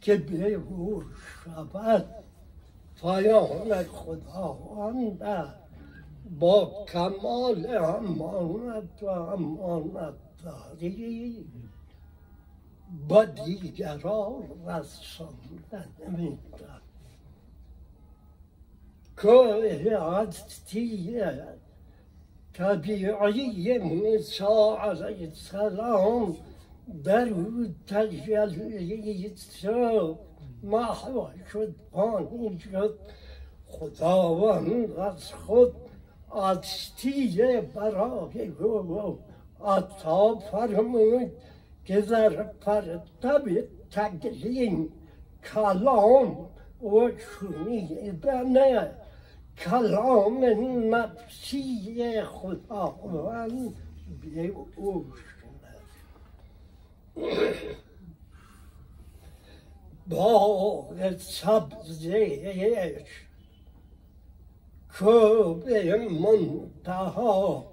[0.00, 1.04] که بیهوش
[1.44, 2.04] شود
[3.00, 5.22] پیام خداوند
[6.30, 10.14] با کمال امانت و امانت
[10.44, 11.44] داری
[13.08, 16.80] با دیگران رساندن میدن
[19.22, 21.20] که هستی
[22.52, 24.44] طبیعی موسی
[24.78, 26.36] علیه السلام
[27.04, 30.18] در او تجلی شد
[30.62, 32.98] محو شد پانی شد.
[33.66, 35.81] خداوند از خود
[36.34, 39.18] هستی برای او
[39.64, 41.32] عطا فرمود
[41.84, 44.92] که در پرتب تکلیم
[45.54, 46.48] کلام
[46.82, 48.88] و شنیدن
[49.58, 50.44] کلام
[50.94, 53.74] نفسی خداوند
[54.22, 54.52] به
[60.08, 62.96] باغ سبزش
[64.98, 67.66] که به منتها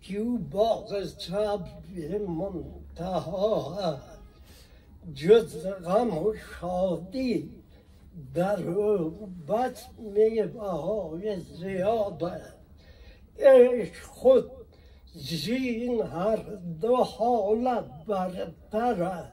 [0.00, 3.98] که باغ سبز منتها.
[5.14, 7.50] جز غم و شادی
[8.34, 8.62] در
[9.48, 12.40] بس میوه های زیاده
[13.38, 14.50] عشق خود
[15.14, 16.36] زین هر
[16.80, 19.24] دو حالت برتر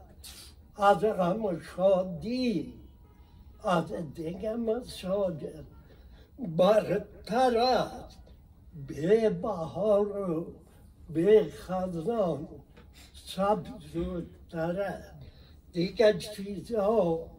[0.76, 2.74] از غم و شادی
[3.64, 5.73] از دیگه مساجد
[6.40, 8.20] برتر است
[8.88, 10.46] به بهار و
[11.14, 12.48] به خزان
[13.14, 15.24] سبز و دارد
[15.72, 17.30] دیگر چیزها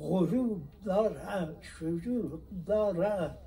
[0.00, 3.38] غروب دارد شروع دارد.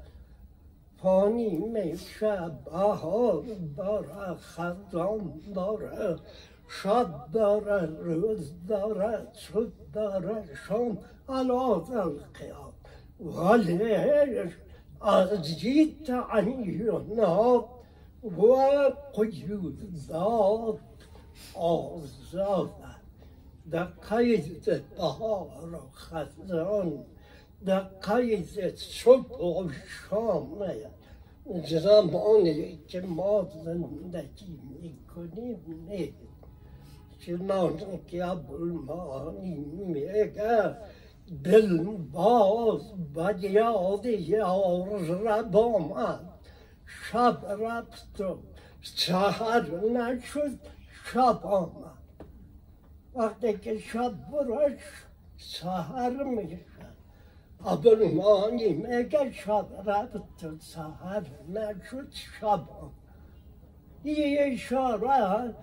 [0.97, 3.43] پانی میشه بهار
[3.77, 6.19] دارد خزان دارد.
[6.67, 10.97] شب دارد روز دارد صبح دارد شام
[11.29, 12.73] علاز القیام
[13.19, 13.95] ولی
[15.03, 17.65] از جیت عیونات
[18.23, 18.55] و
[19.15, 20.79] قیودات
[21.53, 22.71] آزاده
[23.71, 27.05] در قید بهار و خزان
[27.65, 29.69] در قید صبح و
[30.09, 30.65] شام
[31.65, 36.13] زمانی که ما زندگی می‌کنیم نیست
[37.19, 40.77] چنان که ابوالمانی میگه
[41.43, 42.81] دل باز
[43.13, 46.29] به یاد یار رب آمد
[46.85, 48.37] شب رفت و
[48.81, 50.59] سهر نشد
[51.05, 51.93] شب آمد.
[53.15, 54.79] وقتی که شب برش
[55.37, 56.59] سهر میشه
[57.65, 63.03] ابوالمانی میگه شب رفت و سهر نشد شب آمد.
[64.03, 65.55] یه اشاره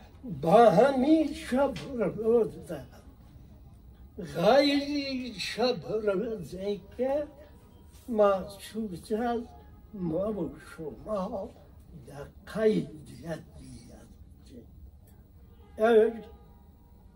[0.42, 1.74] با همین شب
[2.16, 2.99] روز غیر
[5.38, 7.26] شب روزی که
[8.08, 9.40] محسوس از
[9.94, 11.50] ما و شما
[12.06, 13.38] در قیدیت
[15.76, 16.12] بیاد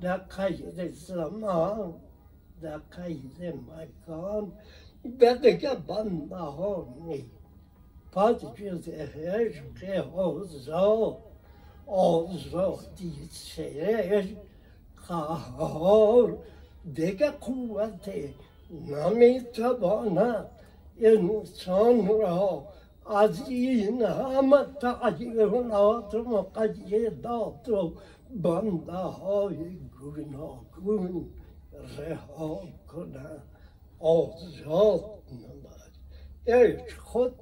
[0.01, 1.95] در قید زمان
[2.63, 4.53] در قید مکان
[5.19, 7.31] به دیگه بنده ها نیست
[8.13, 11.19] پس جز عشق آزاد
[11.87, 14.27] آزادی سرش
[15.09, 16.39] قهار
[16.93, 18.11] دیگه قوت
[18.89, 20.47] نمی‌تواند
[21.01, 22.69] انسان را
[23.07, 27.93] از این همه تعیینات مقیدات و
[28.31, 31.27] بنده های گوناگون
[31.99, 33.27] رها کنه
[33.99, 35.93] آزاد نمد
[36.47, 37.35] عشق خود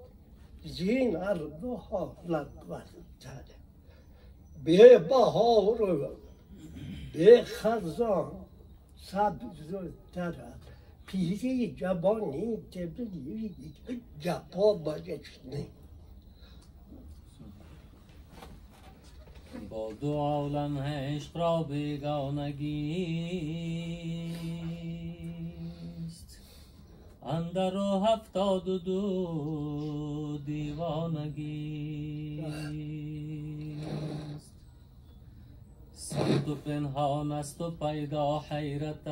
[0.64, 3.56] زین دو حالت برتره
[4.64, 6.08] به بهار و
[7.12, 8.41] به خزان
[9.02, 9.78] سبز و
[10.14, 10.60] درد
[11.06, 13.54] پیری جوانی تبلی
[14.20, 15.66] جپا بایش نی
[19.70, 22.82] با دو عالم عشق را بیگانگیست
[27.22, 31.92] اندر و هفتاد و دو دیوانگیست
[36.12, 39.02] سخت و پنهان است و پیدا حیرتش.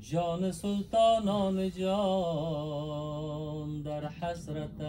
[0.00, 3.12] جان سلطانان جان
[3.82, 4.82] در حسرتش.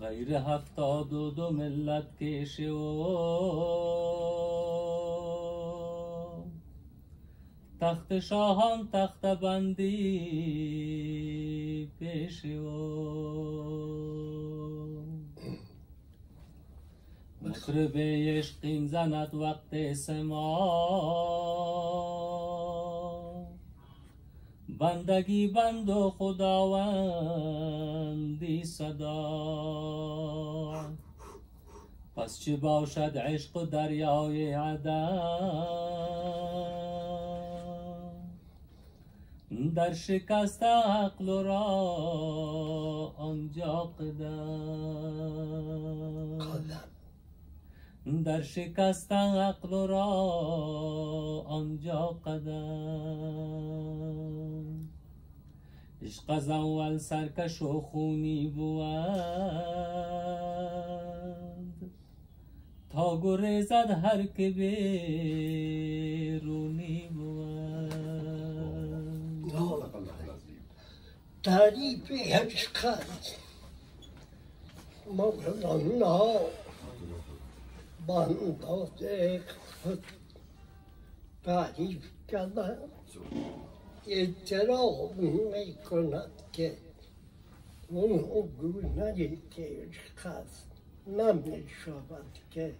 [0.00, 3.04] غیر هفتاد و دو ملت کشه و
[7.80, 11.19] تخت شاهان تخت بندی
[11.98, 12.70] پیش و
[17.42, 20.60] مطرب عشقین زند وقت سما.
[24.78, 27.04] بندگی بند و خداوندی
[28.64, 30.30] صدا.
[32.16, 33.66] پس چه باشد عشق و
[34.54, 35.20] عدم؟
[39.50, 41.64] در شکست عقل و را
[43.16, 44.62] آنجا قدم.
[48.24, 50.06] در شکست عقل و را
[51.46, 53.10] آنجا قدم.
[56.02, 58.80] عشق از اول سرکش و خونی بود.
[62.90, 64.90] تا گریزد هر که بیرونی
[66.40, 66.69] بود
[71.42, 73.36] تعریف عشق است
[75.06, 76.40] مولانا
[78.06, 79.42] با اندازه
[79.82, 80.04] خود
[81.44, 82.78] تعریف کردن
[84.06, 86.76] اعتراف می کند که
[87.88, 90.66] اون گونه که عشق است
[91.06, 92.74] نمی شود که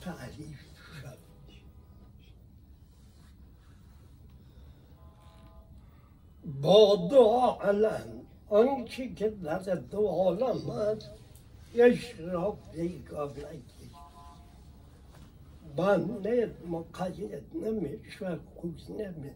[0.00, 0.60] تعریف
[1.00, 1.18] شود
[6.62, 11.10] با دو عالم آنچه که در دو عالم است
[11.74, 13.90] عشق را بیگانگی
[15.76, 19.34] بنده مقید نمیشه خوز نمیشه.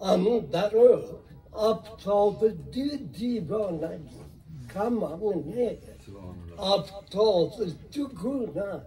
[0.00, 0.72] اما در
[1.54, 4.16] افتاد دی دیوانگی
[4.74, 6.10] کمان نیست
[6.58, 7.50] افتاد
[7.92, 8.82] تو گونه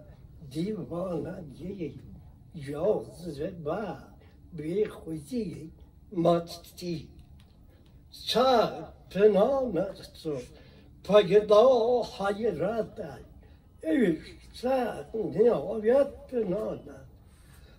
[0.50, 1.94] دیوانگی
[2.54, 3.96] جاذبه
[4.56, 5.72] بی خودی
[6.12, 7.08] مستی
[8.10, 10.38] سر پنان است و
[11.04, 13.18] پیدا حیرت
[14.54, 17.08] سر نهایت پنان است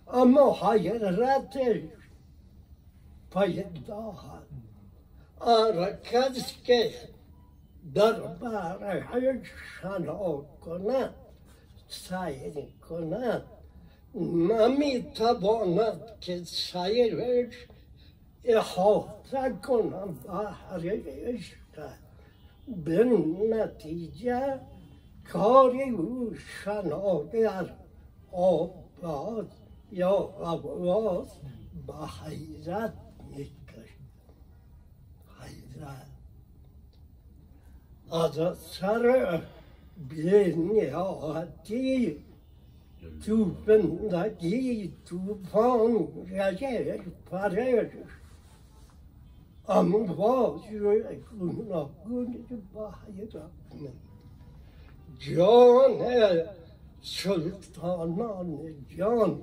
[0.08, 1.80] اما حیرتش
[3.32, 4.50] پیدا هست
[5.40, 5.98] آره
[6.64, 6.90] که
[7.94, 9.40] در برای
[9.80, 11.14] شنا کند
[11.88, 12.52] سعی
[12.88, 13.44] کند
[14.14, 17.54] نمی‌تواند که سیرش
[18.44, 21.56] احاطه کنم بحر عشق
[22.84, 23.04] به
[23.50, 24.60] نتیجه
[25.32, 27.74] کاری او شناگر
[28.32, 29.52] آباد
[29.92, 30.10] یا
[30.40, 31.28] آواز
[31.86, 32.94] به حیرت
[33.30, 34.00] می‌کشد
[35.40, 36.06] حیرت
[38.12, 39.40] از سر
[40.08, 41.50] بینیاتی
[43.26, 47.86] تو بندگی توفان گشت پرش
[51.30, 52.44] گوناگون
[52.74, 53.42] با حیرت
[55.18, 55.98] جان
[57.02, 58.58] سلطانان
[58.98, 59.42] جان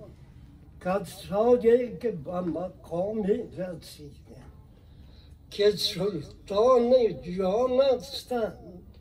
[0.81, 3.23] کسایی که به مقام
[3.57, 4.37] رسیده
[5.51, 6.93] که سلطان
[7.37, 8.97] جان هستند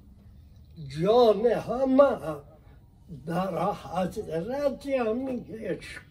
[1.01, 2.37] جان همه
[3.27, 6.03] در حضرت همین عشق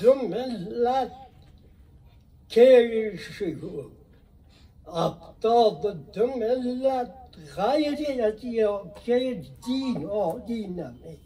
[0.00, 1.12] دو ملت
[2.48, 3.90] که شروع
[4.86, 7.14] ابطال دو ملت
[7.56, 11.18] غیر از یا که دین آدی نمی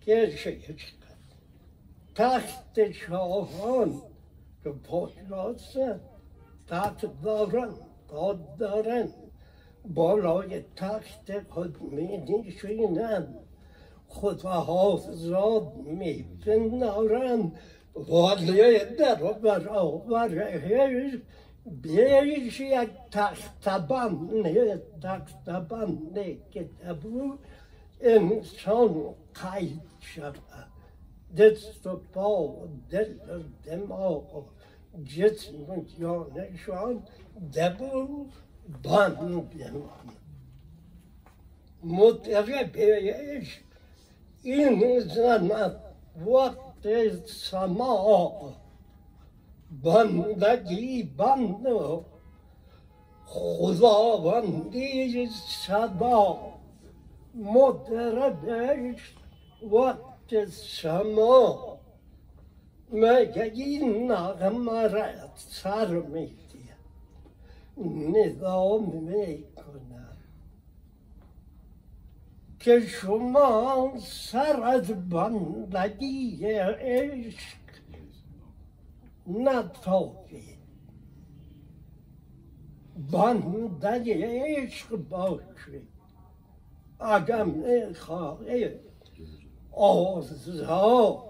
[0.00, 0.74] که شکر
[2.14, 4.02] تخت شاهان
[4.64, 5.54] که پادشاه
[6.68, 7.04] تخت
[8.58, 9.08] دارن
[9.84, 11.30] بالای تخت
[14.10, 17.52] خود نشینند خدا حافظات می پندارن
[17.94, 20.32] ولی در برابرش
[21.82, 26.18] بیش یک تخت بند تخت بند
[26.50, 27.38] که دبو
[28.00, 30.68] انسان قید شود
[31.38, 34.44] دست و پا و دل و دماغ و
[35.04, 37.02] جسم و جانشان
[37.56, 38.26] دبو
[38.82, 40.20] بند بماند
[41.84, 43.60] متربیش
[44.42, 45.76] این زند
[46.26, 48.52] وقت سما
[49.84, 51.66] بندگی بند
[53.26, 55.26] خداوندی
[55.66, 56.38] صدا
[57.34, 59.14] متربیش
[59.72, 61.78] وقت سما
[62.92, 66.40] مگه این نغمه را سر می‌دید
[68.16, 70.16] نظام می‌کنم
[72.60, 77.60] که شما سر از بندگی عشق
[79.26, 80.60] نتابید
[83.12, 85.88] بندگی عشق باشید
[87.00, 88.80] اگر می‌خواهید
[89.72, 91.24] آزا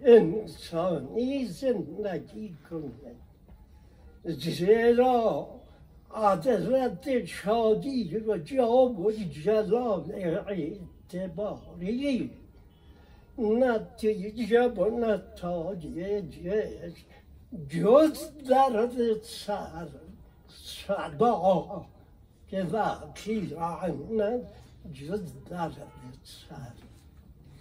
[0.00, 3.22] انسانی زندگی کنید
[4.24, 5.61] زیرا
[6.14, 10.12] عدرت شادی و جاب و جلال
[10.48, 12.30] اعتباری
[13.38, 17.04] نتیجه و نتایجش
[17.68, 19.88] جز درد سر
[20.48, 21.86] صدا
[22.48, 24.40] که وقتی رعنت
[24.94, 26.72] جز درد سر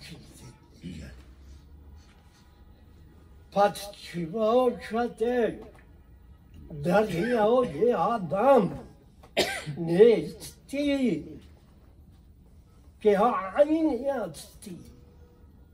[0.01, 0.45] چیزی
[0.81, 1.11] دیگر
[3.51, 5.59] پس چی باشده
[6.83, 8.79] دریای آدم
[9.77, 11.23] نیستی
[13.01, 13.19] که
[13.57, 14.77] عینی هستی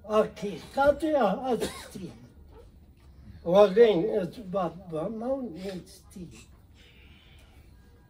[0.10, 2.12] حقیقت هستی
[3.46, 6.30] ولی نسبت به ما نیستی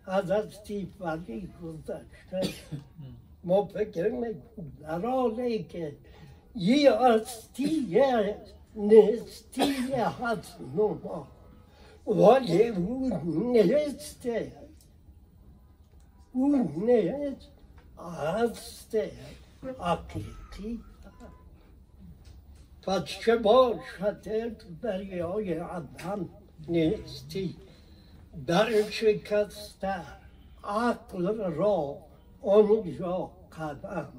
[0.05, 2.53] از هستی ولی گذشته
[3.43, 4.43] ما فکر می‌کنیم
[4.81, 5.95] در حالی که
[6.55, 7.87] یه هستی
[8.75, 11.36] نیستی هست نما ولی اون
[13.33, 14.51] نیسته
[16.33, 17.51] اون نیست
[17.97, 19.11] هسته
[19.79, 20.79] حقیقی
[22.81, 26.29] پس چه باشد دریای عدم
[26.67, 27.55] نیستی
[28.47, 30.03] در شکسته
[30.63, 31.97] عقل را
[32.41, 34.13] آنجا قدم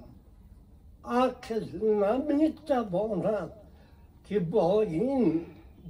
[1.04, 3.52] عقل نمی‌تواند
[4.24, 5.46] که با این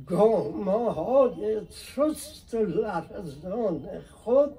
[0.07, 4.55] گامه های سست لرزان خود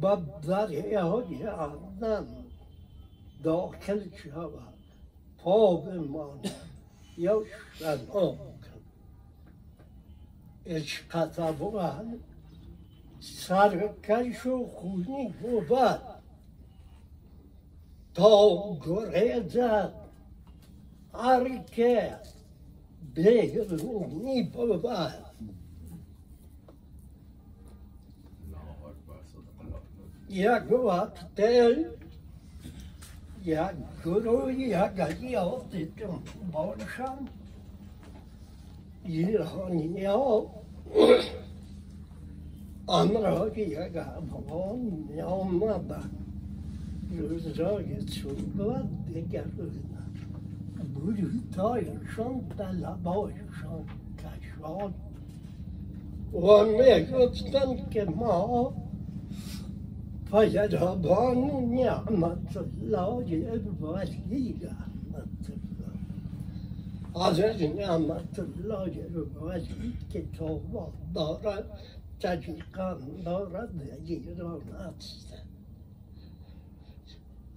[0.00, 2.26] به دریای عدن
[3.42, 4.74] داخل شود.
[5.38, 6.50] پا بماند.
[7.18, 7.42] یا
[7.74, 8.34] شنا
[10.66, 12.18] عشق اول
[13.20, 16.00] سرکش و خونی بود.
[18.14, 19.94] تا گریزد
[21.14, 22.16] هر که
[23.18, 24.84] بیرونی بود
[30.30, 31.40] یک وقت
[33.44, 33.58] یک
[34.04, 37.18] گروه یک یادتون باشم
[39.04, 40.50] ایرانی ها
[42.86, 46.10] آن را که یک افغان می آمدن
[47.18, 48.82] روزای صبح
[49.14, 49.44] دیگر
[50.94, 53.84] بروتایشان در لبایشان
[54.18, 54.94] کشان
[56.32, 58.72] و می گفتن که ما
[60.30, 61.38] فیضابان
[61.74, 63.06] نعمت الله
[63.80, 65.98] ولی رحمت الله
[67.26, 68.92] حضرت نعمت الله
[69.40, 71.64] ولی کتاب دارد
[72.20, 73.70] طریقا دارد
[74.04, 75.47] ایران است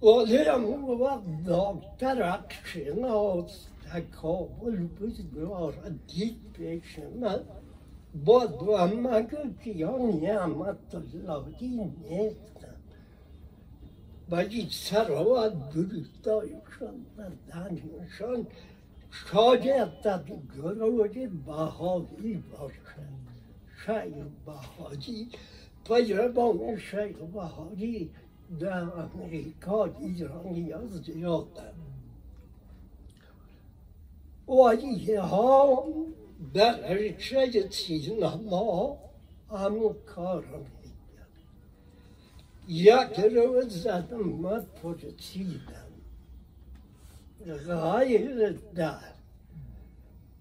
[0.02, 4.86] ولی اون وقت دکتر اکشناس تکابل
[5.34, 7.40] بیارد دید پیش من
[8.24, 11.44] با دو مگه که یا نعمت الله
[12.10, 12.76] نیستن
[14.30, 18.46] ولی سروت گروهدایشان و دنشان
[19.10, 20.22] شاید در
[20.56, 23.22] گروه بهایی باشد
[23.86, 25.28] شیخ بهایی
[25.84, 28.10] پیروان شیخ بهایی
[28.60, 31.72] در امریکا ایرانی ها زیادن
[34.48, 35.84] ولی ها
[36.54, 38.98] در رشته سینما
[39.50, 41.28] همون کار می‌کرد.
[42.68, 45.92] یک روز زدم من پرسیدم
[47.66, 49.11] غیر در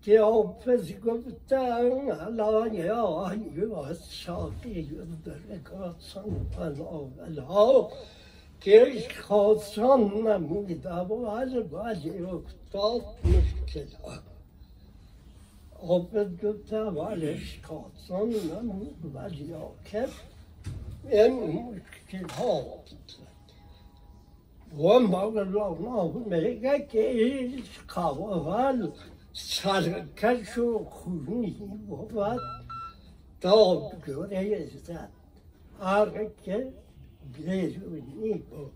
[0.01, 4.89] که حافظ گفتن الان یا ایوه ساقی
[5.25, 7.89] درگاسان فلاولا
[8.61, 14.21] که خواستان نمیده و از ولی افتاد مشکلات
[15.73, 20.09] حافظ گفته ولش خواستان نمیده ولی آکر
[21.09, 22.91] این مشکلات
[24.77, 28.91] و مولانا میگه که این قوال
[29.33, 31.51] سرکش و خونی
[31.87, 32.13] بود
[34.07, 35.09] گره زد
[35.79, 36.73] هر که
[37.33, 38.71] بیرونی بود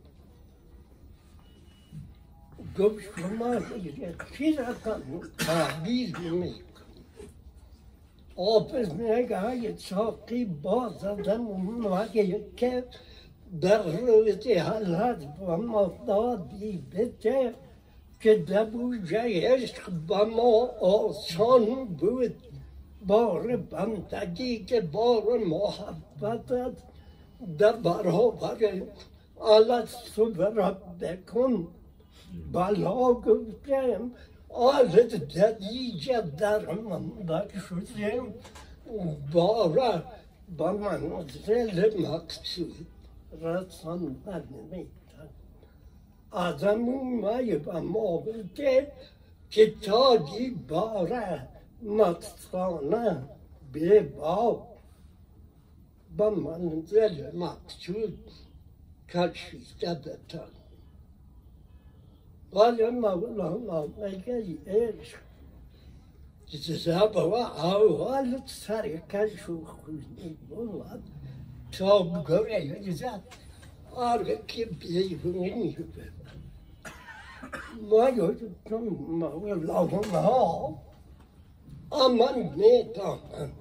[2.80, 3.56] گفت شما
[4.38, 5.02] چی رقم
[5.38, 6.60] تعبیر میکن
[8.36, 12.84] حافظ میگه یه ساقی باز زدن اومده که
[13.62, 17.54] در روز حالت با ما دادی بده
[18.20, 22.36] که دبوجه عشق با ما آسان بود.
[23.08, 26.74] بار بندگی که بار محبتت
[27.58, 28.82] در برابر
[29.42, 29.96] علت
[30.56, 31.68] را بکن.
[32.54, 34.12] بلا گفتم
[34.50, 37.12] آلت ددیجه در من
[37.70, 38.34] شدیم
[39.34, 40.04] بارا
[40.58, 42.88] با منزل مقصود.
[43.42, 44.44] رساندن
[46.36, 48.92] میتن آدم اومای با ما بده
[49.50, 51.48] که تاجی باره
[51.82, 53.24] مقصانه
[53.74, 54.68] به باب.
[56.18, 58.32] با منزل مقصود
[59.10, 60.52] کشیده بتن
[62.54, 65.20] ولی مولانا میگه عشق
[66.58, 71.04] زبا اول سرکش و خونی بود.
[71.72, 73.22] تا گره زد
[73.96, 76.15] آره که بیرونی بود.
[77.90, 80.76] ما یادتون مولانا
[81.92, 83.52] اما می‌دانم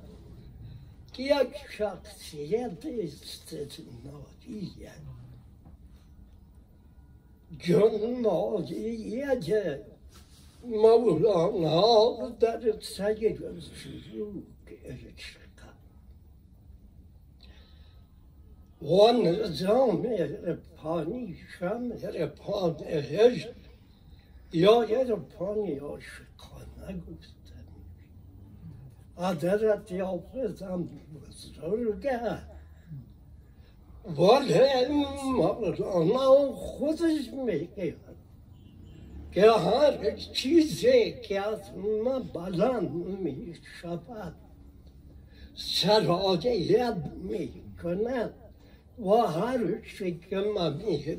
[1.12, 4.92] که یک شخصیت استثنائیه
[7.58, 9.80] جنمازیت
[10.64, 15.44] مولانا در سیر سلوک عشق
[18.82, 20.02] و نظام
[20.42, 22.76] رپانی شم رپان
[24.54, 27.64] یا رپانی عاشقانه گفتن
[29.16, 32.38] حضرت حافظم بزرگه
[34.04, 34.86] ولی
[35.36, 37.96] مولانا خودش میگه
[39.32, 41.60] که هر چیزی که از
[42.04, 44.34] ما بلند می شود
[45.54, 47.50] سرایت می
[48.98, 51.16] و هر چی که ما می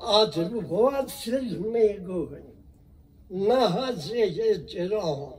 [0.00, 2.42] گویم از وصل می گویم
[3.30, 5.34] نه از اجرام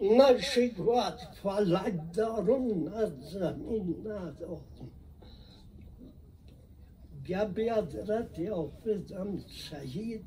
[0.00, 4.90] نه شکوت فلک دارم نه زمین ندارم
[7.30, 10.24] یا بیادرت حافظم شهید.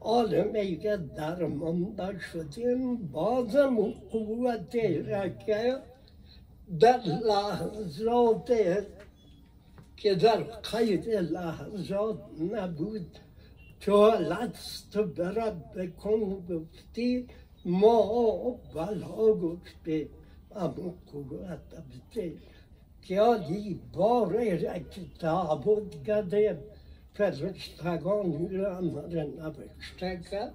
[0.00, 3.76] عالمه که درمانده شدیم بازم
[4.10, 4.74] قوت
[5.08, 5.76] را که
[6.80, 8.52] در لحظات
[10.00, 12.20] که در قید لحظات
[12.52, 13.18] نبود.
[13.80, 17.26] تو لست برد بکن گفتی
[17.64, 20.08] ما بلا گفته
[20.56, 21.60] اما قوت
[22.12, 22.34] بده
[23.08, 26.58] یادی باره را که تابود کردیم
[27.14, 30.54] فرشتگان را امر نوشته کرد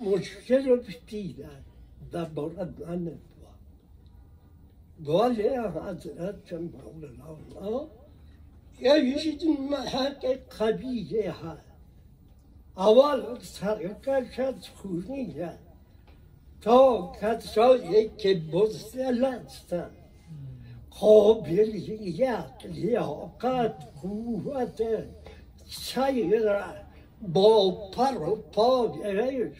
[0.00, 1.64] مشکل رو دیدن
[2.12, 3.18] در بارد من
[5.06, 7.88] ولی حضرت مولانا
[9.70, 10.24] محق
[10.58, 11.70] قبیله هست
[12.76, 15.34] اول سرکش از خونی
[16.60, 19.96] تا کسایی که بزدل هستند
[20.90, 24.82] قابلیت لیاقت قوت
[25.66, 26.50] سیر
[27.28, 29.52] با پر و پایش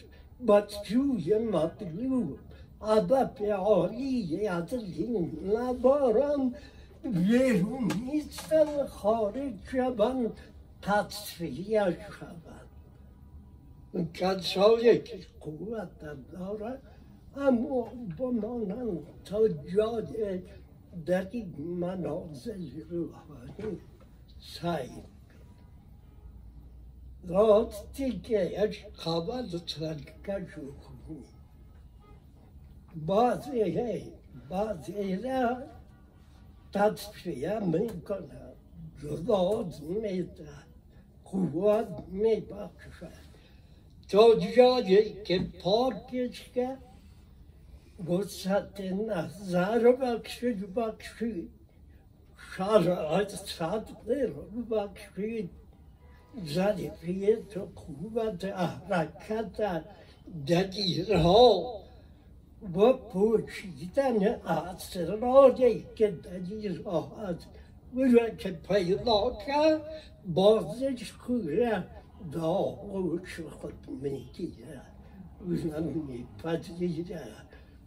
[0.49, 2.39] بدجوی مطلوب
[2.83, 6.55] ادب عالی از این ندارم
[7.03, 10.33] بیرون نیستن خارج شوند
[10.83, 12.61] تصفیه شوند
[14.15, 15.89] کسایی که قوت
[16.33, 16.83] دارد
[17.37, 17.89] اما
[18.19, 20.43] بمانند تا جای
[21.07, 23.79] در این منازل روحانی
[24.41, 25.03] سعی
[27.25, 31.25] راستی که یک خبر ترکش کنی
[33.07, 34.13] بعضی
[34.51, 35.57] بعضی را
[36.73, 38.53] تصفیه می‌کنه
[39.03, 40.49] جواز میده
[41.25, 43.31] قوت میبخشد
[44.09, 46.83] تا جایی که پاکش کرد
[48.09, 51.51] وسعت نظر بخشید بخشید
[52.57, 55.51] شرایط صدقه رو بخشید
[56.47, 59.85] ظریفیت و قوت حرکت
[60.47, 61.81] دلیرها
[62.75, 67.49] و پوشیدن اسراری که دلیرها هست
[67.95, 68.07] او
[68.39, 69.83] که پیدا کرد
[70.27, 71.85] بازش کوره
[72.33, 74.81] داغوش خود می‌گیره
[75.41, 77.25] او میپذیره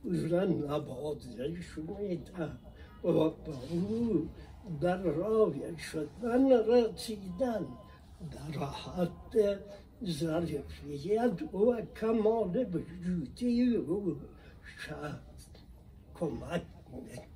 [0.03, 2.57] زن نبازش میدم
[3.03, 4.30] و او
[4.82, 7.65] در راه شدن رسیدن
[8.32, 9.59] در حد
[10.05, 14.15] ظرفیت و کمال وجودی او
[14.86, 16.63] کمر نک
[16.93, 17.34] نک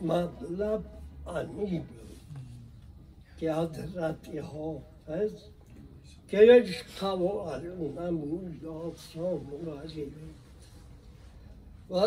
[0.00, 0.18] ما
[0.50, 0.78] لا
[1.58, 1.82] که
[3.38, 4.68] کیا دراتے ہو
[6.32, 10.04] کہ یہ خواب ادمان بو جذب سب لوگ ا جی
[11.90, 12.06] وہ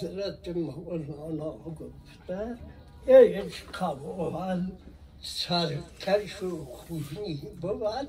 [0.00, 2.54] ذر ات م وہ نہ کو ستار
[3.06, 3.42] اے
[5.32, 8.08] سال تل شو خود ہی بواد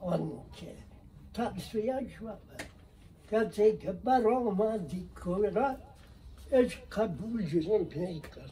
[0.00, 0.66] آن که
[1.34, 2.18] تصفیهش
[3.30, 5.76] کسی که برآمدی کره
[6.52, 7.42] اش قبول
[7.96, 8.50] می‌کرد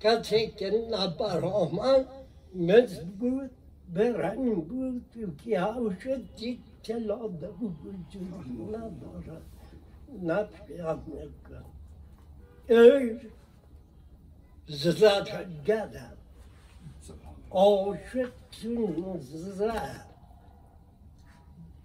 [0.00, 2.06] کسی که نبرآمد
[2.54, 3.50] مثل بود
[3.94, 9.42] برنگ بود که هوشتی تلاده وجود ندارد
[10.22, 11.64] نفی هم نکن
[12.68, 13.20] ای
[14.68, 16.15] زرگرم
[17.56, 18.30] عاشق
[19.18, 20.00] زر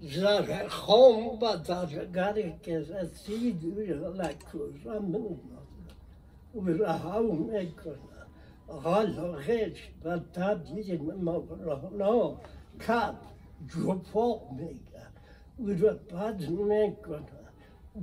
[0.01, 3.65] زر خام و زرگری که رسید
[4.01, 5.37] و لکوزم و
[6.55, 7.95] رها می‌کنه
[8.67, 12.35] حالا غش و تبدیل مولانا
[12.87, 13.15] کب
[13.69, 15.05] جفا میگه
[15.57, 17.41] او رو بد می‌کنه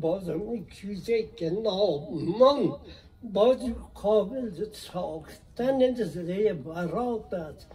[0.01, 2.77] بازم چیزی که نامان
[3.23, 3.59] باز
[3.95, 7.67] قابل ساختن زیر برات است.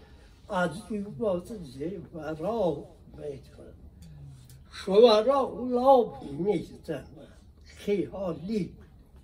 [0.49, 2.77] از این باز زیر برات
[3.17, 3.73] می‌کنه
[4.71, 5.19] شورا
[5.69, 7.27] لاب می‌زنه
[7.63, 8.73] خیالی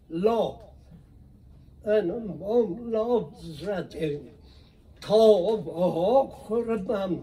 [0.10, 0.60] لاب
[1.86, 2.44] انم
[2.90, 3.96] لفظت
[5.02, 7.20] تا خوردم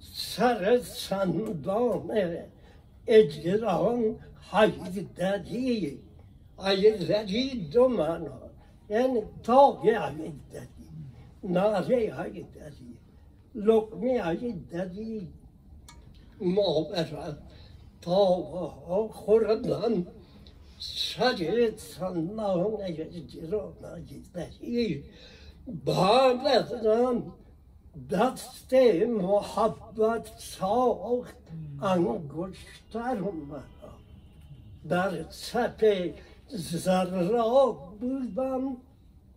[0.00, 2.10] سر سندان.
[3.06, 4.16] اجران
[4.50, 6.00] حیدری.
[6.58, 8.40] حیدری دو منا
[8.88, 10.68] یعنی تا حیدری
[11.44, 12.96] ناره های دری
[13.54, 15.28] لقمه های دری
[16.40, 17.38] ما برد
[18.02, 20.06] تا خوردن
[23.26, 24.02] جرانه
[24.34, 25.04] دری
[25.84, 27.32] بعد از آن
[28.10, 28.74] دست
[29.08, 31.36] محبت ساخت
[31.82, 33.94] انگشتر مرا
[34.88, 35.84] در صف
[36.50, 38.76] ذرا بودم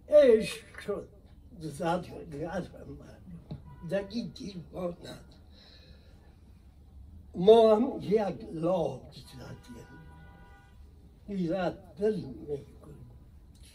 [0.10, 1.08] عشق شد.
[1.60, 2.64] زدگر
[3.00, 3.18] من.
[3.92, 5.20] دگی دیوانه.
[7.36, 9.88] ما هم یک لاب زدیم.
[11.28, 12.78] ایراد دل میکن.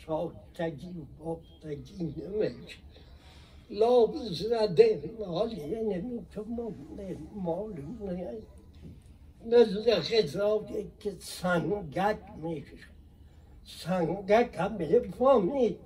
[0.06, 2.78] شاکتگی بافتگی نمیشه
[3.70, 6.74] لاب زده مالی نمی‌تونم
[7.34, 8.46] معلوم نیست
[9.46, 12.91] مثل غذایی که سنگک میشه
[13.64, 15.78] سنگک هم بفهمید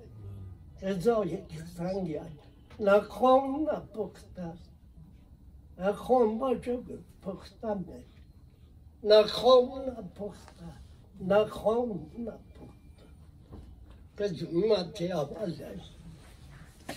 [0.81, 2.31] غذایی که سنگک
[2.79, 4.69] نه خام نه پخته است
[5.77, 6.77] نه خام باشه
[7.21, 8.03] پخته میشه
[9.03, 10.65] نه خام نه پخته
[11.19, 13.07] نه خام نه پخته
[14.17, 15.97] قسمت اولش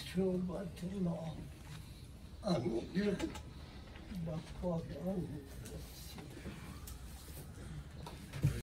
[0.04, 1.32] شوبت الله
[2.44, 3.16] امیر
[4.66, 5.49] با رسید